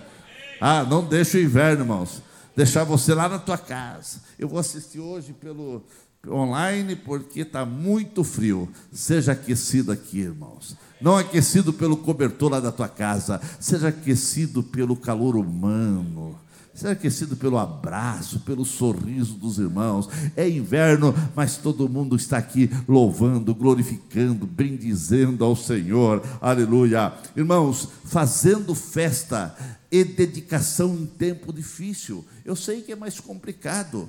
Ah, 0.60 0.84
não 0.84 1.04
deixa 1.04 1.38
o 1.38 1.40
inverno, 1.40 1.82
irmãos. 1.82 2.22
Deixar 2.54 2.84
você 2.84 3.14
lá 3.14 3.28
na 3.28 3.38
tua 3.38 3.58
casa. 3.58 4.20
Eu 4.38 4.48
vou 4.48 4.58
assistir 4.58 5.00
hoje 5.00 5.32
pelo, 5.32 5.82
online 6.28 6.94
porque 6.94 7.40
está 7.40 7.64
muito 7.64 8.22
frio. 8.22 8.68
Seja 8.92 9.32
aquecido 9.32 9.90
aqui, 9.90 10.20
irmãos. 10.20 10.76
Não 11.00 11.16
aquecido 11.16 11.72
pelo 11.72 11.96
cobertor 11.96 12.52
lá 12.52 12.60
da 12.60 12.70
tua 12.70 12.88
casa, 12.88 13.40
seja 13.58 13.88
aquecido 13.88 14.62
pelo 14.62 14.94
calor 14.94 15.36
humano. 15.36 16.38
Seja 16.74 16.92
aquecido 16.92 17.36
pelo 17.36 17.58
abraço, 17.58 18.40
pelo 18.40 18.64
sorriso 18.64 19.34
dos 19.34 19.58
irmãos. 19.58 20.08
É 20.34 20.48
inverno, 20.48 21.14
mas 21.36 21.58
todo 21.58 21.88
mundo 21.88 22.16
está 22.16 22.38
aqui 22.38 22.70
louvando, 22.88 23.54
glorificando, 23.54 24.46
bendizendo 24.46 25.44
ao 25.44 25.54
Senhor. 25.54 26.22
Aleluia. 26.40 27.12
Irmãos, 27.36 27.88
fazendo 28.04 28.74
festa 28.74 29.54
e 29.90 30.02
dedicação 30.02 30.94
em 30.94 31.04
tempo 31.04 31.52
difícil. 31.52 32.24
Eu 32.42 32.56
sei 32.56 32.80
que 32.80 32.92
é 32.92 32.96
mais 32.96 33.20
complicado. 33.20 34.08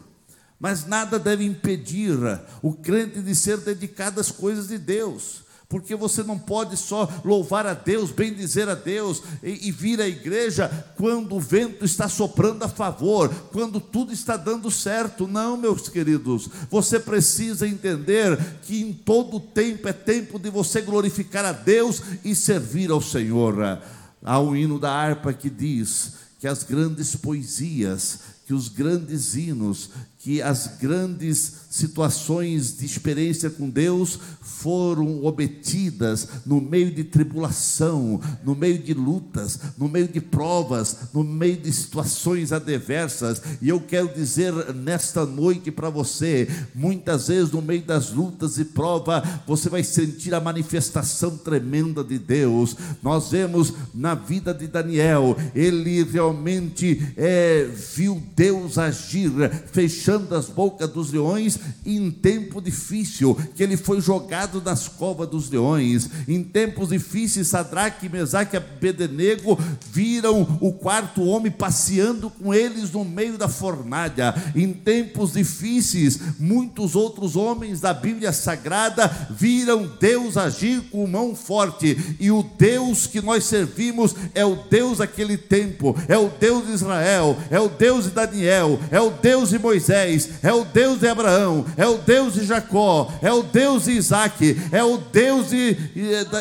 Mas 0.57 0.85
nada 0.85 1.19
deve 1.19 1.43
impedir 1.43 2.17
o 2.61 2.71
crente 2.73 3.19
de 3.19 3.35
ser 3.35 3.57
dedicado 3.57 4.21
às 4.21 4.31
coisas 4.31 4.69
de 4.69 4.77
Deus 4.77 5.42
porque 5.73 5.95
você 5.95 6.21
não 6.21 6.37
pode 6.37 6.77
só 6.77 7.09
louvar 7.25 7.65
a 7.65 7.73
Deus, 7.73 8.11
bendizer 8.11 8.69
a 8.69 8.75
Deus 8.75 9.23
e, 9.41 9.69
e, 9.69 9.71
vir 9.71 9.99
à 9.99 10.07
igreja 10.07 10.69
quando 10.95 11.35
o 11.35 11.39
vento 11.39 11.83
está 11.83 12.07
soprando 12.07 12.61
a 12.61 12.69
favor, 12.69 13.27
quando 13.51 13.79
tudo 13.79 14.13
está 14.13 14.37
dando 14.37 14.69
certo. 14.69 15.27
Não, 15.27 15.57
meus 15.57 15.89
queridos, 15.89 16.47
você 16.69 16.99
precisa 16.99 17.67
entender 17.67 18.37
que 18.61 18.83
em 18.83 18.93
todo 18.93 19.39
tempo 19.39 19.87
é 19.87 19.93
tempo 19.93 20.37
de 20.37 20.51
você 20.51 20.79
glorificar 20.79 21.43
a 21.43 21.51
Deus 21.51 22.03
e 22.23 22.35
servir 22.35 22.91
ao 22.91 23.01
Senhor. 23.01 23.81
Há 24.23 24.39
um 24.39 24.55
hino 24.55 24.77
da 24.77 24.91
harpa 24.91 25.33
que 25.33 25.49
diz 25.49 26.13
que 26.39 26.47
as 26.47 26.61
grandes 26.61 27.15
poesias, 27.15 28.19
que 28.45 28.53
os 28.53 28.67
grandes 28.69 29.33
hinos, 29.33 29.89
que 30.23 30.41
as 30.41 30.77
grandes 30.79 31.63
situações 31.69 32.77
de 32.77 32.85
experiência 32.85 33.49
com 33.49 33.69
Deus 33.69 34.17
foram 34.41 35.25
obtidas 35.25 36.29
no 36.45 36.61
meio 36.61 36.93
de 36.93 37.03
tribulação, 37.03 38.21
no 38.41 38.55
meio 38.55 38.77
de 38.77 38.93
lutas, 38.93 39.59
no 39.77 39.89
meio 39.89 40.07
de 40.07 40.21
provas, 40.21 41.09
no 41.13 41.25
meio 41.25 41.57
de 41.57 41.73
situações 41.73 42.53
adversas. 42.53 43.41
E 43.61 43.67
eu 43.67 43.81
quero 43.81 44.13
dizer 44.13 44.53
nesta 44.73 45.25
noite 45.25 45.71
para 45.71 45.89
você, 45.89 46.47
muitas 46.73 47.27
vezes 47.27 47.51
no 47.51 47.61
meio 47.61 47.81
das 47.81 48.11
lutas 48.11 48.57
e 48.57 48.63
provas, 48.63 49.23
você 49.45 49.67
vai 49.67 49.83
sentir 49.83 50.33
a 50.33 50.39
manifestação 50.39 51.35
tremenda 51.35 52.01
de 52.01 52.17
Deus. 52.17 52.77
Nós 53.01 53.31
vemos 53.31 53.73
na 53.93 54.15
vida 54.15 54.53
de 54.53 54.67
Daniel, 54.67 55.35
ele 55.53 56.01
realmente 56.03 57.13
é, 57.17 57.67
viu 57.93 58.23
Deus 58.37 58.77
agir, 58.77 59.33
fechando 59.73 60.12
as 60.31 60.47
bocas 60.47 60.89
dos 60.89 61.11
leões 61.11 61.59
em 61.85 62.09
tempo 62.11 62.61
difícil, 62.61 63.37
que 63.55 63.63
ele 63.63 63.77
foi 63.77 64.01
jogado 64.01 64.61
nas 64.61 64.87
covas 64.87 65.27
dos 65.27 65.49
leões. 65.49 66.09
Em 66.27 66.43
tempos 66.43 66.89
difíceis, 66.89 67.47
Sadraque, 67.47 68.09
Mesaque 68.09 68.55
e 68.55 68.57
Abednego 68.57 69.57
viram 69.91 70.57
o 70.61 70.71
quarto 70.71 71.23
homem 71.23 71.51
passeando 71.51 72.29
com 72.29 72.53
eles 72.53 72.91
no 72.91 73.03
meio 73.03 73.37
da 73.37 73.47
fornalha. 73.47 74.33
Em 74.55 74.73
tempos 74.73 75.33
difíceis, 75.33 76.19
muitos 76.39 76.95
outros 76.95 77.35
homens 77.35 77.79
da 77.79 77.93
Bíblia 77.93 78.31
Sagrada 78.31 79.07
viram 79.29 79.89
Deus 79.99 80.37
agir 80.37 80.81
com 80.91 81.07
mão 81.07 81.35
forte. 81.35 82.15
E 82.19 82.31
o 82.31 82.43
Deus 82.57 83.07
que 83.07 83.21
nós 83.21 83.43
servimos 83.45 84.15
é 84.33 84.45
o 84.45 84.55
Deus 84.69 84.97
daquele 84.99 85.37
tempo, 85.37 85.95
é 86.07 86.17
o 86.17 86.29
Deus 86.29 86.67
de 86.67 86.73
Israel, 86.73 87.37
é 87.49 87.59
o 87.59 87.69
Deus 87.69 88.05
de 88.05 88.11
Daniel, 88.11 88.79
é 88.91 88.99
o 88.99 89.09
Deus 89.11 89.49
de 89.49 89.59
Moisés, 89.59 90.02
é 90.41 90.53
o 90.53 90.65
Deus 90.65 90.99
de 90.99 91.07
Abraão, 91.07 91.65
é 91.77 91.87
o 91.87 91.97
Deus 91.97 92.33
de 92.33 92.45
Jacó, 92.45 93.11
é 93.21 93.31
o 93.31 93.43
Deus 93.43 93.85
de 93.85 93.91
Isaac, 93.91 94.57
é 94.71 94.83
o 94.83 94.97
Deus 94.97 95.49
de, 95.49 95.77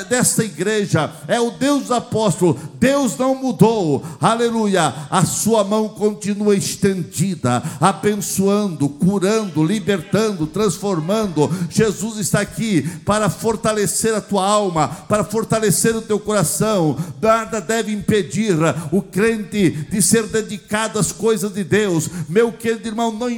desta 0.08 0.44
igreja, 0.44 1.10
é 1.28 1.40
o 1.40 1.50
Deus 1.50 1.86
do 1.86 1.94
apóstolo. 1.94 2.58
Deus 2.78 3.16
não 3.16 3.34
mudou, 3.34 4.04
aleluia. 4.20 4.92
A 5.10 5.24
sua 5.24 5.62
mão 5.62 5.88
continua 5.88 6.56
estendida, 6.56 7.62
abençoando, 7.80 8.88
curando, 8.88 9.64
libertando, 9.64 10.46
transformando. 10.46 11.50
Jesus 11.70 12.18
está 12.18 12.40
aqui 12.40 12.82
para 13.04 13.30
fortalecer 13.30 14.14
a 14.14 14.20
tua 14.20 14.44
alma, 14.44 14.88
para 14.88 15.24
fortalecer 15.24 15.94
o 15.94 16.02
teu 16.02 16.18
coração. 16.18 16.96
Nada 17.20 17.60
deve 17.60 17.92
impedir 17.92 18.56
o 18.90 19.00
crente 19.00 19.70
de 19.70 20.02
ser 20.02 20.26
dedicado 20.26 20.98
às 20.98 21.12
coisas 21.12 21.52
de 21.52 21.62
Deus. 21.62 22.08
Meu 22.28 22.52
querido 22.52 22.88
irmão, 22.88 23.12
não, 23.12 23.30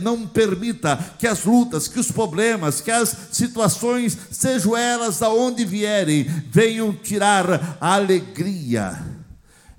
não 0.00 0.26
permita 0.26 0.98
que 1.18 1.26
as 1.26 1.44
lutas, 1.44 1.88
que 1.88 1.98
os 1.98 2.10
problemas, 2.10 2.80
que 2.80 2.90
as 2.90 3.14
situações, 3.32 4.16
sejam 4.30 4.76
elas 4.76 5.18
da 5.18 5.30
onde 5.30 5.64
vierem, 5.64 6.24
venham 6.50 6.92
tirar 6.92 7.78
a 7.80 7.94
alegria. 7.94 8.98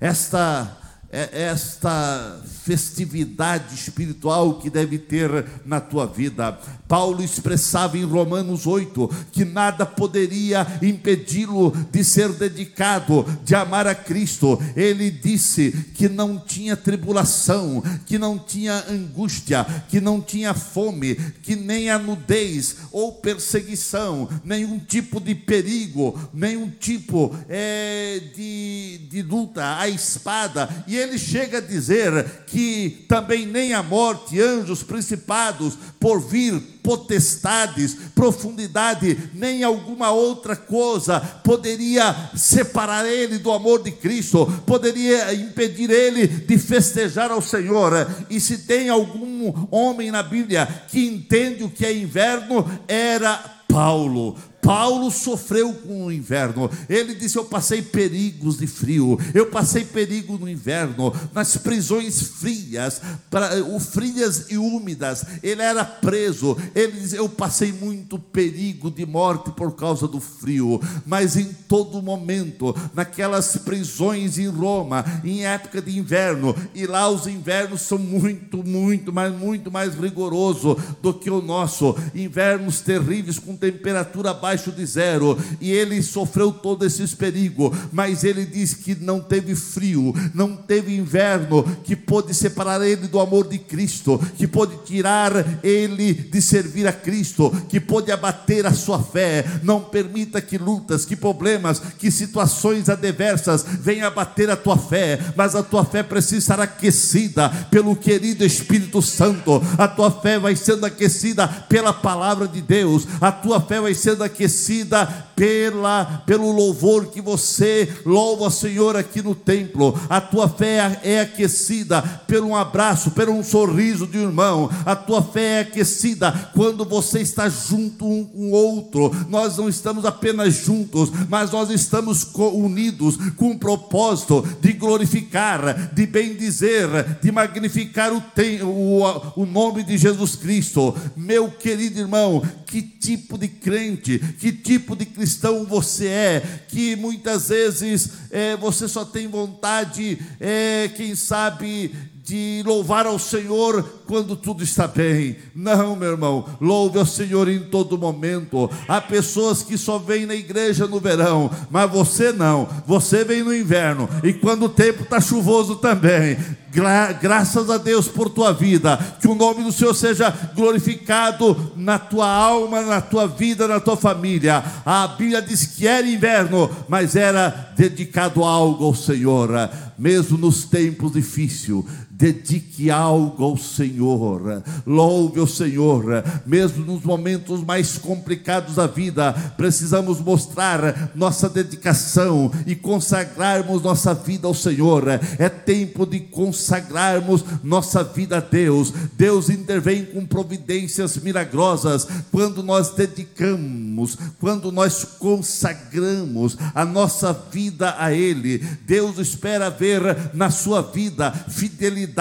Esta 0.00 0.78
é, 1.12 1.28
esta 1.32 2.40
festividade 2.64 3.74
espiritual 3.74 4.58
que 4.60 4.70
deve 4.70 4.98
ter 4.98 5.44
na 5.66 5.80
tua 5.80 6.06
vida. 6.06 6.58
Paulo 6.86 7.22
expressava 7.22 7.98
em 7.98 8.04
Romanos 8.04 8.66
8 8.66 9.10
que 9.32 9.44
nada 9.44 9.84
poderia 9.84 10.66
impedi-lo 10.80 11.72
de 11.90 12.04
ser 12.04 12.28
dedicado, 12.32 13.24
de 13.44 13.54
amar 13.54 13.86
a 13.86 13.94
Cristo. 13.94 14.60
Ele 14.76 15.10
disse 15.10 15.72
que 15.94 16.08
não 16.08 16.38
tinha 16.38 16.76
tribulação, 16.76 17.82
que 18.06 18.18
não 18.18 18.38
tinha 18.38 18.84
angústia, 18.88 19.64
que 19.88 20.00
não 20.00 20.20
tinha 20.20 20.54
fome, 20.54 21.16
que 21.42 21.56
nem 21.56 21.90
a 21.90 21.98
nudez 21.98 22.76
ou 22.92 23.12
perseguição, 23.12 24.28
nenhum 24.44 24.78
tipo 24.78 25.18
de 25.18 25.34
perigo, 25.34 26.18
nenhum 26.32 26.70
tipo 26.70 27.34
é, 27.48 28.20
de, 28.36 29.00
de 29.10 29.22
luta, 29.22 29.78
a 29.78 29.88
espada. 29.88 30.68
E 30.86 30.96
ele 30.96 31.18
chega 31.18 31.58
a 31.58 31.60
dizer 31.60 32.44
que 32.52 33.06
também 33.08 33.46
nem 33.46 33.72
a 33.72 33.82
morte, 33.82 34.38
anjos, 34.38 34.82
principados, 34.82 35.72
por 35.98 36.20
vir, 36.20 36.60
potestades, 36.82 37.96
profundidade, 38.14 39.30
nem 39.32 39.64
alguma 39.64 40.10
outra 40.10 40.54
coisa 40.54 41.18
poderia 41.18 42.14
separar 42.36 43.06
ele 43.06 43.38
do 43.38 43.50
amor 43.50 43.82
de 43.82 43.90
Cristo, 43.90 44.44
poderia 44.66 45.32
impedir 45.32 45.90
ele 45.90 46.26
de 46.26 46.58
festejar 46.58 47.30
ao 47.30 47.40
Senhor. 47.40 48.06
E 48.28 48.38
se 48.38 48.58
tem 48.58 48.90
algum 48.90 49.66
homem 49.70 50.10
na 50.10 50.22
Bíblia 50.22 50.68
que 50.88 51.06
entende 51.06 51.64
o 51.64 51.70
que 51.70 51.86
é 51.86 51.96
inverno, 51.96 52.70
era 52.86 53.62
Paulo. 53.66 54.36
Paulo 54.62 55.10
sofreu 55.10 55.74
com 55.74 56.06
o 56.06 56.12
inverno. 56.12 56.70
Ele 56.88 57.16
disse: 57.16 57.36
Eu 57.36 57.44
passei 57.44 57.82
perigos 57.82 58.58
de 58.58 58.68
frio, 58.68 59.18
eu 59.34 59.46
passei 59.46 59.84
perigo 59.84 60.38
no 60.38 60.48
inverno, 60.48 61.12
nas 61.34 61.56
prisões 61.56 62.22
frias, 62.22 63.02
pra, 63.28 63.50
frias 63.80 64.46
e 64.50 64.56
úmidas. 64.56 65.24
Ele 65.42 65.60
era 65.60 65.84
preso. 65.84 66.56
Ele 66.76 66.92
diz: 66.92 67.12
Eu 67.12 67.28
passei 67.28 67.72
muito 67.72 68.20
perigo 68.20 68.88
de 68.88 69.04
morte 69.04 69.50
por 69.50 69.74
causa 69.74 70.06
do 70.06 70.20
frio. 70.20 70.80
Mas 71.04 71.36
em 71.36 71.52
todo 71.68 72.00
momento, 72.00 72.72
naquelas 72.94 73.56
prisões 73.56 74.38
em 74.38 74.46
Roma, 74.46 75.04
em 75.24 75.44
época 75.44 75.82
de 75.82 75.98
inverno, 75.98 76.54
e 76.72 76.86
lá 76.86 77.08
os 77.08 77.26
invernos 77.26 77.80
são 77.80 77.98
muito, 77.98 78.62
muito, 78.62 79.12
mas 79.12 79.34
muito 79.34 79.72
mais 79.72 79.96
rigoroso 79.96 80.76
do 81.02 81.12
que 81.12 81.28
o 81.28 81.42
nosso. 81.42 81.96
Invernos 82.14 82.80
terríveis 82.80 83.40
com 83.40 83.56
temperatura 83.56 84.32
baixa 84.32 84.51
abaixo 84.52 84.70
de 84.70 84.84
zero, 84.84 85.38
e 85.60 85.72
ele 85.72 86.02
sofreu 86.02 86.52
todos 86.52 86.86
esses 86.86 87.14
perigos, 87.14 87.74
mas 87.90 88.22
ele 88.22 88.44
diz 88.44 88.74
que 88.74 88.94
não 88.94 89.18
teve 89.18 89.54
frio, 89.54 90.14
não 90.34 90.54
teve 90.54 90.94
inverno 90.94 91.64
que 91.82 91.96
pôde 91.96 92.34
separar 92.34 92.86
ele 92.86 93.08
do 93.08 93.18
amor 93.18 93.48
de 93.48 93.58
Cristo, 93.58 94.20
que 94.36 94.46
pôde 94.46 94.76
tirar 94.84 95.32
ele 95.64 96.12
de 96.12 96.42
servir 96.42 96.86
a 96.86 96.92
Cristo, 96.92 97.50
que 97.68 97.80
pôde 97.80 98.12
abater 98.12 98.66
a 98.66 98.74
sua 98.74 99.02
fé. 99.02 99.44
Não 99.62 99.80
permita 99.80 100.40
que 100.40 100.58
lutas, 100.58 101.06
que 101.06 101.16
problemas, 101.16 101.80
que 101.98 102.10
situações 102.10 102.90
adversas 102.90 103.64
venham 103.80 104.06
abater 104.06 104.50
a 104.50 104.56
tua 104.56 104.76
fé, 104.76 105.18
mas 105.34 105.54
a 105.54 105.62
tua 105.62 105.84
fé 105.84 106.02
precisa 106.02 106.38
estar 106.38 106.60
aquecida 106.60 107.48
pelo 107.70 107.96
querido 107.96 108.44
Espírito 108.44 109.00
Santo. 109.00 109.62
A 109.78 109.88
tua 109.88 110.10
fé 110.10 110.38
vai 110.38 110.54
sendo 110.56 110.84
aquecida 110.84 111.48
pela 111.48 111.92
palavra 111.92 112.46
de 112.46 112.60
Deus, 112.60 113.06
a 113.20 113.32
tua 113.32 113.60
fé 113.60 113.80
vai 113.80 113.94
sendo 113.94 114.22
aquecida 114.22 114.41
aquecida 114.42 115.26
pela, 115.34 116.22
pelo 116.26 116.50
louvor 116.50 117.06
que 117.06 117.20
você 117.20 117.88
louva 118.04 118.50
Senhor 118.50 118.96
aqui 118.96 119.22
no 119.22 119.34
templo. 119.34 119.98
A 120.08 120.20
tua 120.20 120.48
fé 120.48 121.00
é 121.02 121.20
aquecida 121.20 122.02
pelo 122.26 122.48
um 122.48 122.56
abraço, 122.56 123.10
pelo 123.12 123.32
um 123.32 123.42
sorriso 123.42 124.06
de 124.06 124.18
um 124.18 124.22
irmão. 124.22 124.70
A 124.84 124.96
tua 124.96 125.22
fé 125.22 125.58
é 125.58 125.60
aquecida 125.60 126.32
quando 126.54 126.84
você 126.84 127.20
está 127.20 127.48
junto 127.48 128.06
um 128.06 128.24
com 128.24 128.50
o 128.50 128.50
outro. 128.50 129.10
Nós 129.28 129.56
não 129.56 129.68
estamos 129.68 130.04
apenas 130.04 130.54
juntos, 130.54 131.10
mas 131.28 131.50
nós 131.50 131.70
estamos 131.70 132.28
unidos 132.34 133.16
com 133.36 133.50
o 133.50 133.58
propósito 133.58 134.46
de 134.60 134.72
glorificar, 134.72 135.92
de 135.92 136.06
bendizer, 136.06 137.18
de 137.20 137.30
magnificar 137.30 138.12
o, 138.12 138.22
o, 138.64 139.42
o 139.42 139.46
nome 139.46 139.82
de 139.82 139.96
Jesus 139.96 140.36
Cristo. 140.36 140.94
Meu 141.16 141.50
querido 141.50 141.98
irmão, 141.98 142.42
que 142.66 142.82
tipo 142.82 143.36
de 143.36 143.48
crente, 143.48 144.18
que 144.38 144.52
tipo 144.52 144.96
de 144.96 145.04
cristão 145.04 145.31
você 145.68 146.06
é, 146.06 146.42
que 146.68 146.96
muitas 146.96 147.48
vezes 147.48 148.10
é, 148.30 148.56
você 148.56 148.88
só 148.88 149.04
tem 149.04 149.28
vontade, 149.28 150.18
é, 150.40 150.90
quem 150.94 151.14
sabe, 151.14 151.94
de 152.24 152.62
louvar 152.64 153.04
ao 153.04 153.18
Senhor 153.18 153.82
quando 154.06 154.36
tudo 154.36 154.62
está 154.62 154.86
bem. 154.86 155.36
Não, 155.54 155.96
meu 155.96 156.12
irmão, 156.12 156.46
louve 156.60 156.98
ao 156.98 157.06
Senhor 157.06 157.48
em 157.48 157.60
todo 157.60 157.98
momento. 157.98 158.70
Há 158.86 159.00
pessoas 159.00 159.62
que 159.62 159.76
só 159.76 159.98
vêm 159.98 160.24
na 160.24 160.34
igreja 160.34 160.86
no 160.86 161.00
verão, 161.00 161.50
mas 161.70 161.90
você 161.90 162.32
não. 162.32 162.68
Você 162.86 163.24
vem 163.24 163.42
no 163.42 163.54
inverno 163.54 164.08
e 164.22 164.32
quando 164.32 164.64
o 164.66 164.68
tempo 164.68 165.02
está 165.02 165.20
chuvoso 165.20 165.76
também. 165.76 166.36
Gra 166.72 167.12
graças 167.12 167.68
a 167.68 167.76
Deus 167.76 168.08
por 168.08 168.30
tua 168.30 168.50
vida, 168.50 168.98
que 169.20 169.28
o 169.28 169.34
nome 169.34 169.62
do 169.62 169.70
Senhor 169.70 169.94
seja 169.94 170.30
glorificado 170.54 171.72
na 171.76 171.98
tua 171.98 172.26
alma, 172.26 172.80
na 172.80 173.00
tua 173.00 173.28
vida, 173.28 173.68
na 173.68 173.78
tua 173.78 173.96
família. 173.96 174.64
A 174.84 175.06
Bíblia 175.06 175.42
diz 175.42 175.66
que 175.66 175.86
era 175.86 176.06
inverno, 176.06 176.70
mas 176.88 177.14
era 177.14 177.72
dedicado 177.76 178.42
a 178.42 178.48
algo 178.48 178.86
ao 178.86 178.94
Senhor, 178.94 179.50
mesmo 179.98 180.38
nos 180.38 180.64
tempos 180.64 181.12
difíceis 181.12 181.84
dedique 182.22 182.88
algo 182.88 183.42
ao 183.42 183.56
Senhor, 183.56 184.62
louve 184.86 185.40
o 185.40 185.46
Senhor, 185.46 186.22
mesmo 186.46 186.84
nos 186.84 187.02
momentos 187.02 187.64
mais 187.64 187.98
complicados 187.98 188.76
da 188.76 188.86
vida, 188.86 189.32
precisamos 189.56 190.20
mostrar 190.20 191.10
nossa 191.16 191.48
dedicação 191.48 192.48
e 192.64 192.76
consagrarmos 192.76 193.82
nossa 193.82 194.14
vida 194.14 194.46
ao 194.46 194.54
Senhor. 194.54 195.02
É 195.36 195.48
tempo 195.48 196.06
de 196.06 196.20
consagrarmos 196.20 197.44
nossa 197.60 198.04
vida 198.04 198.36
a 198.36 198.40
Deus. 198.40 198.92
Deus 199.14 199.50
intervém 199.50 200.04
com 200.04 200.24
providências 200.24 201.16
milagrosas 201.16 202.06
quando 202.30 202.62
nós 202.62 202.90
dedicamos, 202.90 204.16
quando 204.38 204.70
nós 204.70 205.04
consagramos 205.18 206.56
a 206.72 206.84
nossa 206.84 207.32
vida 207.32 207.96
a 207.98 208.12
Ele. 208.12 208.58
Deus 208.86 209.18
espera 209.18 209.70
ver 209.70 210.30
na 210.32 210.52
sua 210.52 210.82
vida 210.82 211.32
fidelidade 211.32 212.11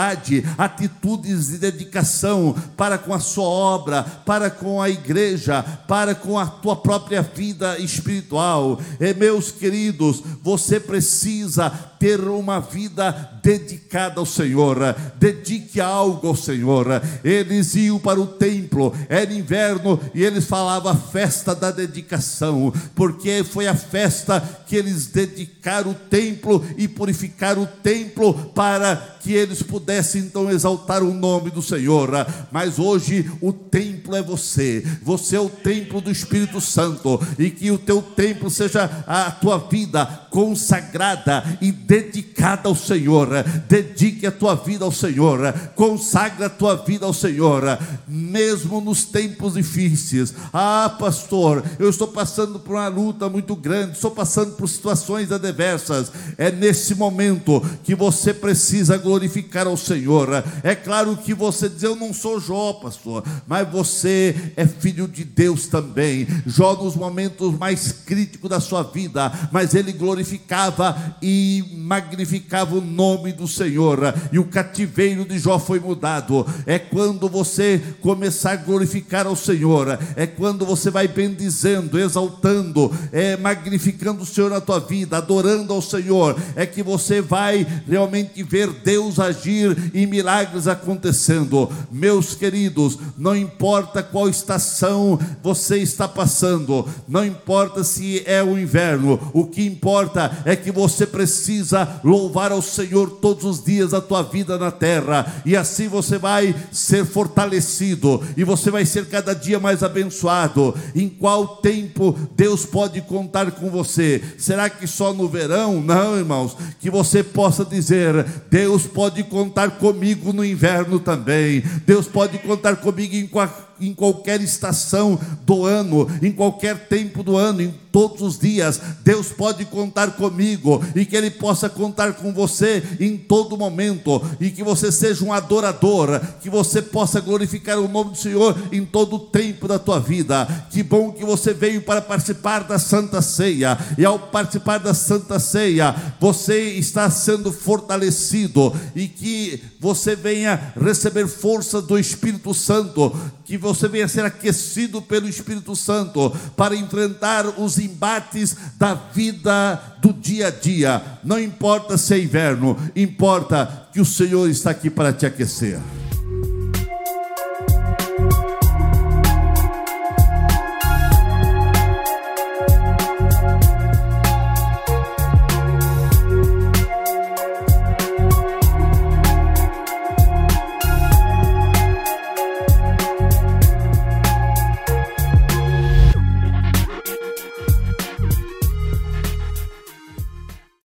atitudes 0.58 1.48
de 1.48 1.58
dedicação 1.58 2.56
para 2.76 2.98
com 2.98 3.14
a 3.14 3.20
sua 3.20 3.46
obra, 3.46 4.04
para 4.04 4.50
com 4.50 4.82
a 4.82 4.90
igreja, 4.90 5.64
para 5.88 6.14
com 6.16 6.38
a 6.38 6.46
tua 6.46 6.76
própria 6.76 7.22
vida 7.22 7.78
espiritual. 7.80 8.80
E 9.00 9.14
meus 9.14 9.52
queridos, 9.52 10.22
você 10.42 10.80
precisa 10.80 11.70
ter 12.02 12.20
uma 12.22 12.60
vida 12.60 13.30
dedicada 13.44 14.20
ao 14.20 14.26
Senhor. 14.26 14.96
Dedique 15.20 15.80
algo 15.80 16.30
ao 16.30 16.36
Senhor. 16.36 16.88
Eles 17.24 17.76
iam 17.76 18.00
para 18.00 18.20
o 18.20 18.26
templo, 18.26 18.92
era 19.08 19.32
inverno 19.32 20.00
e 20.14 20.24
eles 20.24 20.46
falavam 20.46 20.92
a 20.92 20.96
festa 20.96 21.54
da 21.54 21.70
dedicação, 21.70 22.74
porque 22.96 23.44
foi 23.44 23.68
a 23.68 23.76
festa 23.76 24.42
que 24.66 24.76
eles 24.76 25.06
dedicaram 25.06 25.92
o 25.92 25.94
templo 25.94 26.66
e 26.76 26.88
purificaram 26.88 27.64
o 27.64 27.68
templo 27.68 28.34
para 28.56 28.96
que 29.22 29.34
eles 29.34 29.62
pudessem 29.62 29.81
então 30.18 30.50
exaltar 30.50 31.04
o 31.04 31.14
nome 31.14 31.50
do 31.50 31.62
Senhor. 31.62 32.10
Mas 32.52 32.80
hoje 32.80 33.30
o 33.42 33.52
templo 33.52 34.16
é 34.16 34.22
você, 34.22 34.86
você 35.04 35.36
é 35.36 35.40
o 35.40 35.50
templo 35.50 36.02
do 36.02 36.12
Espírito 36.12 36.60
Santo, 36.62 37.20
e 37.38 37.50
que 37.50 37.72
o 37.72 37.78
teu 37.78 38.02
templo 38.02 38.50
seja 38.50 39.04
a 39.08 39.32
tua 39.32 39.58
vida 39.58 40.06
consagrada 40.30 41.44
e 41.62 41.72
dedicada 41.72 42.70
ao 42.70 42.76
Senhor. 42.76 43.28
Dedique 43.68 44.26
a 44.26 44.32
tua 44.32 44.56
vida 44.56 44.86
ao 44.86 44.92
Senhor, 44.92 45.54
consagra 45.76 46.46
a 46.46 46.50
tua 46.50 46.76
vida 46.76 47.06
ao 47.06 47.14
Senhor, 47.14 47.64
mesmo 48.08 48.82
nos 48.82 49.04
tempos 49.06 49.54
difíceis. 49.54 50.34
Ah, 50.54 50.96
pastor, 50.98 51.64
eu 51.78 51.90
estou 51.90 52.08
passando 52.08 52.60
por 52.60 52.76
uma 52.76 52.88
luta 52.88 53.30
muito 53.30 53.56
grande, 53.56 53.94
estou 53.94 54.12
passando 54.12 54.54
por 54.54 54.68
situações 54.68 55.32
adversas. 55.32 56.12
É 56.38 56.52
nesse 56.52 56.96
momento 56.96 57.64
que 57.84 57.96
você 57.96 58.34
precisa 58.34 58.98
glorificar 58.98 59.61
ao 59.68 59.78
Senhor. 59.78 60.44
É 60.64 60.76
claro 60.76 61.16
que 61.18 61.34
você 61.34 61.70
diz, 61.70 61.84
eu 61.84 61.96
não 61.96 62.14
sou 62.14 62.40
Jó, 62.40 62.74
pastor, 62.74 63.24
mas 63.48 63.70
você 63.70 64.54
é 64.56 64.66
filho 64.66 65.08
de 65.08 65.24
Deus 65.24 65.68
também. 65.68 66.28
Jó, 66.46 66.76
nos 66.76 66.96
momentos 66.96 67.58
mais 67.58 67.92
críticos 67.92 68.50
da 68.50 68.60
sua 68.60 68.84
vida, 68.84 69.32
mas 69.52 69.76
ele 69.76 69.92
glorificava 69.92 71.16
e 71.22 71.64
magnificava 71.78 72.76
o 72.76 72.82
nome 72.82 73.32
do 73.32 73.48
Senhor, 73.48 74.14
e 74.32 74.40
o 74.40 74.46
cativeiro 74.46 75.26
de 75.26 75.38
Jó 75.40 75.60
foi 75.60 75.80
mudado. 75.80 76.46
É 76.66 76.80
quando 76.80 77.30
você 77.30 77.82
começar 78.02 78.52
a 78.52 78.56
glorificar 78.56 79.28
ao 79.28 79.36
Senhor, 79.36 80.00
é 80.16 80.26
quando 80.26 80.66
você 80.66 80.90
vai 80.90 81.08
bendizendo, 81.08 82.00
exaltando, 82.00 82.92
é, 83.12 83.38
magnificando 83.38 84.24
o 84.24 84.26
Senhor 84.26 84.50
na 84.50 84.62
tua 84.62 84.80
vida, 84.80 85.18
adorando 85.18 85.74
ao 85.74 85.82
Senhor, 85.82 86.40
é 86.56 86.66
que 86.66 86.82
você 86.82 87.22
vai 87.22 87.66
realmente 87.88 88.44
ver 88.44 88.70
Deus 88.72 89.20
agir 89.20 89.51
e 89.94 90.06
milagres 90.06 90.68
acontecendo. 90.68 91.70
Meus 91.92 92.34
queridos, 92.34 92.98
não 93.18 93.36
importa 93.36 94.02
qual 94.02 94.30
estação 94.30 95.20
você 95.44 95.78
está 95.78 96.08
passando, 96.08 96.88
não 97.08 97.26
importa 97.26 97.84
se 97.84 98.24
é 98.26 98.42
o 98.44 98.58
inverno, 98.58 99.20
o 99.34 99.46
que 99.46 99.66
importa 99.66 100.42
é 100.46 100.56
que 100.56 100.72
você 100.72 101.06
precisa 101.06 102.00
louvar 102.04 102.52
ao 102.52 102.62
Senhor 102.62 103.10
todos 103.22 103.44
os 103.44 103.64
dias 103.64 103.92
da 103.92 104.02
tua 104.02 104.22
vida 104.24 104.58
na 104.58 104.72
terra, 104.72 105.42
e 105.46 105.56
assim 105.56 105.88
você 105.88 106.18
vai 106.18 106.56
ser 106.72 107.06
fortalecido, 107.06 108.22
e 108.38 108.44
você 108.44 108.72
vai 108.72 108.86
ser 108.86 109.06
cada 109.08 109.34
dia 109.34 109.60
mais 109.60 109.84
abençoado. 109.84 110.74
Em 110.96 111.10
qual 111.10 111.58
tempo 111.58 112.18
Deus 112.36 112.66
pode 112.66 113.02
contar 113.02 113.52
com 113.52 113.70
você? 113.70 114.22
Será 114.38 114.70
que 114.70 114.88
só 114.88 115.14
no 115.14 115.28
verão? 115.28 115.82
Não, 115.82 116.18
irmãos, 116.18 116.56
que 116.80 116.90
você 116.90 117.24
possa 117.24 117.66
dizer: 117.66 118.26
Deus 118.50 118.86
pode 118.86 119.24
contar 119.42 119.72
comigo 119.72 120.32
no 120.32 120.46
inverno 120.46 121.00
também, 121.00 121.64
Deus 121.86 122.08
pode 122.08 122.38
contar 122.38 122.76
comigo 122.76 123.16
em 123.16 123.26
qualquer 123.26 123.71
em 123.82 123.94
qualquer 123.94 124.40
estação 124.42 125.20
do 125.46 125.66
ano, 125.66 126.08
em 126.22 126.32
qualquer 126.32 126.88
tempo 126.88 127.24
do 127.24 127.36
ano, 127.36 127.62
em 127.62 127.74
todos 127.92 128.22
os 128.22 128.40
dias. 128.40 128.80
Deus 129.04 129.28
pode 129.28 129.66
contar 129.66 130.12
comigo 130.12 130.84
e 130.96 131.06
que 131.06 131.16
Ele 131.16 131.30
possa 131.30 131.70
contar 131.70 132.14
com 132.14 132.34
você 132.34 132.84
em 133.00 133.18
todo 133.18 133.58
momento 133.58 134.22
e 134.40 134.50
que 134.50 134.64
você 134.64 134.92
seja 134.92 135.26
um 135.26 135.34
adorador, 135.34 136.22
que 136.42 136.50
você 136.50 136.82
possa 136.82 137.20
glorificar 137.20 137.80
o 137.80 137.88
nome 137.88 138.12
do 138.12 138.18
Senhor 138.18 138.58
em 138.72 138.86
todo 138.86 139.18
o 139.18 139.20
tempo 139.20 139.68
da 139.68 139.78
tua 139.78 140.00
vida. 140.00 140.48
Que 140.70 140.82
bom 140.84 141.12
que 141.12 141.26
você 141.26 141.54
veio 141.54 141.82
para 141.82 142.02
participar 142.02 142.64
da 142.64 142.80
Santa 142.80 143.22
Ceia 143.22 143.78
e 143.98 144.06
ao 144.06 144.18
participar 144.18 144.78
da 144.78 144.94
Santa 144.94 145.40
Ceia, 145.40 145.96
você 146.20 146.74
está 146.74 147.10
sendo 147.10 147.52
fortalecido 147.52 148.74
e 148.96 149.08
que 149.08 149.62
você 149.80 150.16
venha 150.16 150.74
receber 150.80 151.28
força 151.28 151.82
do 151.82 151.98
Espírito 151.98 152.54
Santo, 152.54 153.14
que 153.44 153.58
você 153.58 153.71
você 153.74 153.88
venha 153.88 154.08
ser 154.08 154.26
aquecido 154.26 155.02
pelo 155.02 155.28
Espírito 155.28 155.76
Santo 155.76 156.30
para 156.56 156.76
enfrentar 156.76 157.60
os 157.60 157.78
embates 157.78 158.56
da 158.78 158.94
vida 158.94 159.82
do 160.02 160.12
dia 160.12 160.48
a 160.48 160.52
dia. 160.52 161.02
Não 161.24 161.40
importa 161.40 161.98
se 161.98 162.14
é 162.14 162.20
inverno, 162.20 162.78
importa 162.96 163.88
que 163.94 164.02
o 164.02 164.06
Senhor 164.06 164.50
está 164.50 164.72
aqui 164.72 164.90
para 164.90 165.14
te 165.14 165.26
aquecer. 165.26 165.80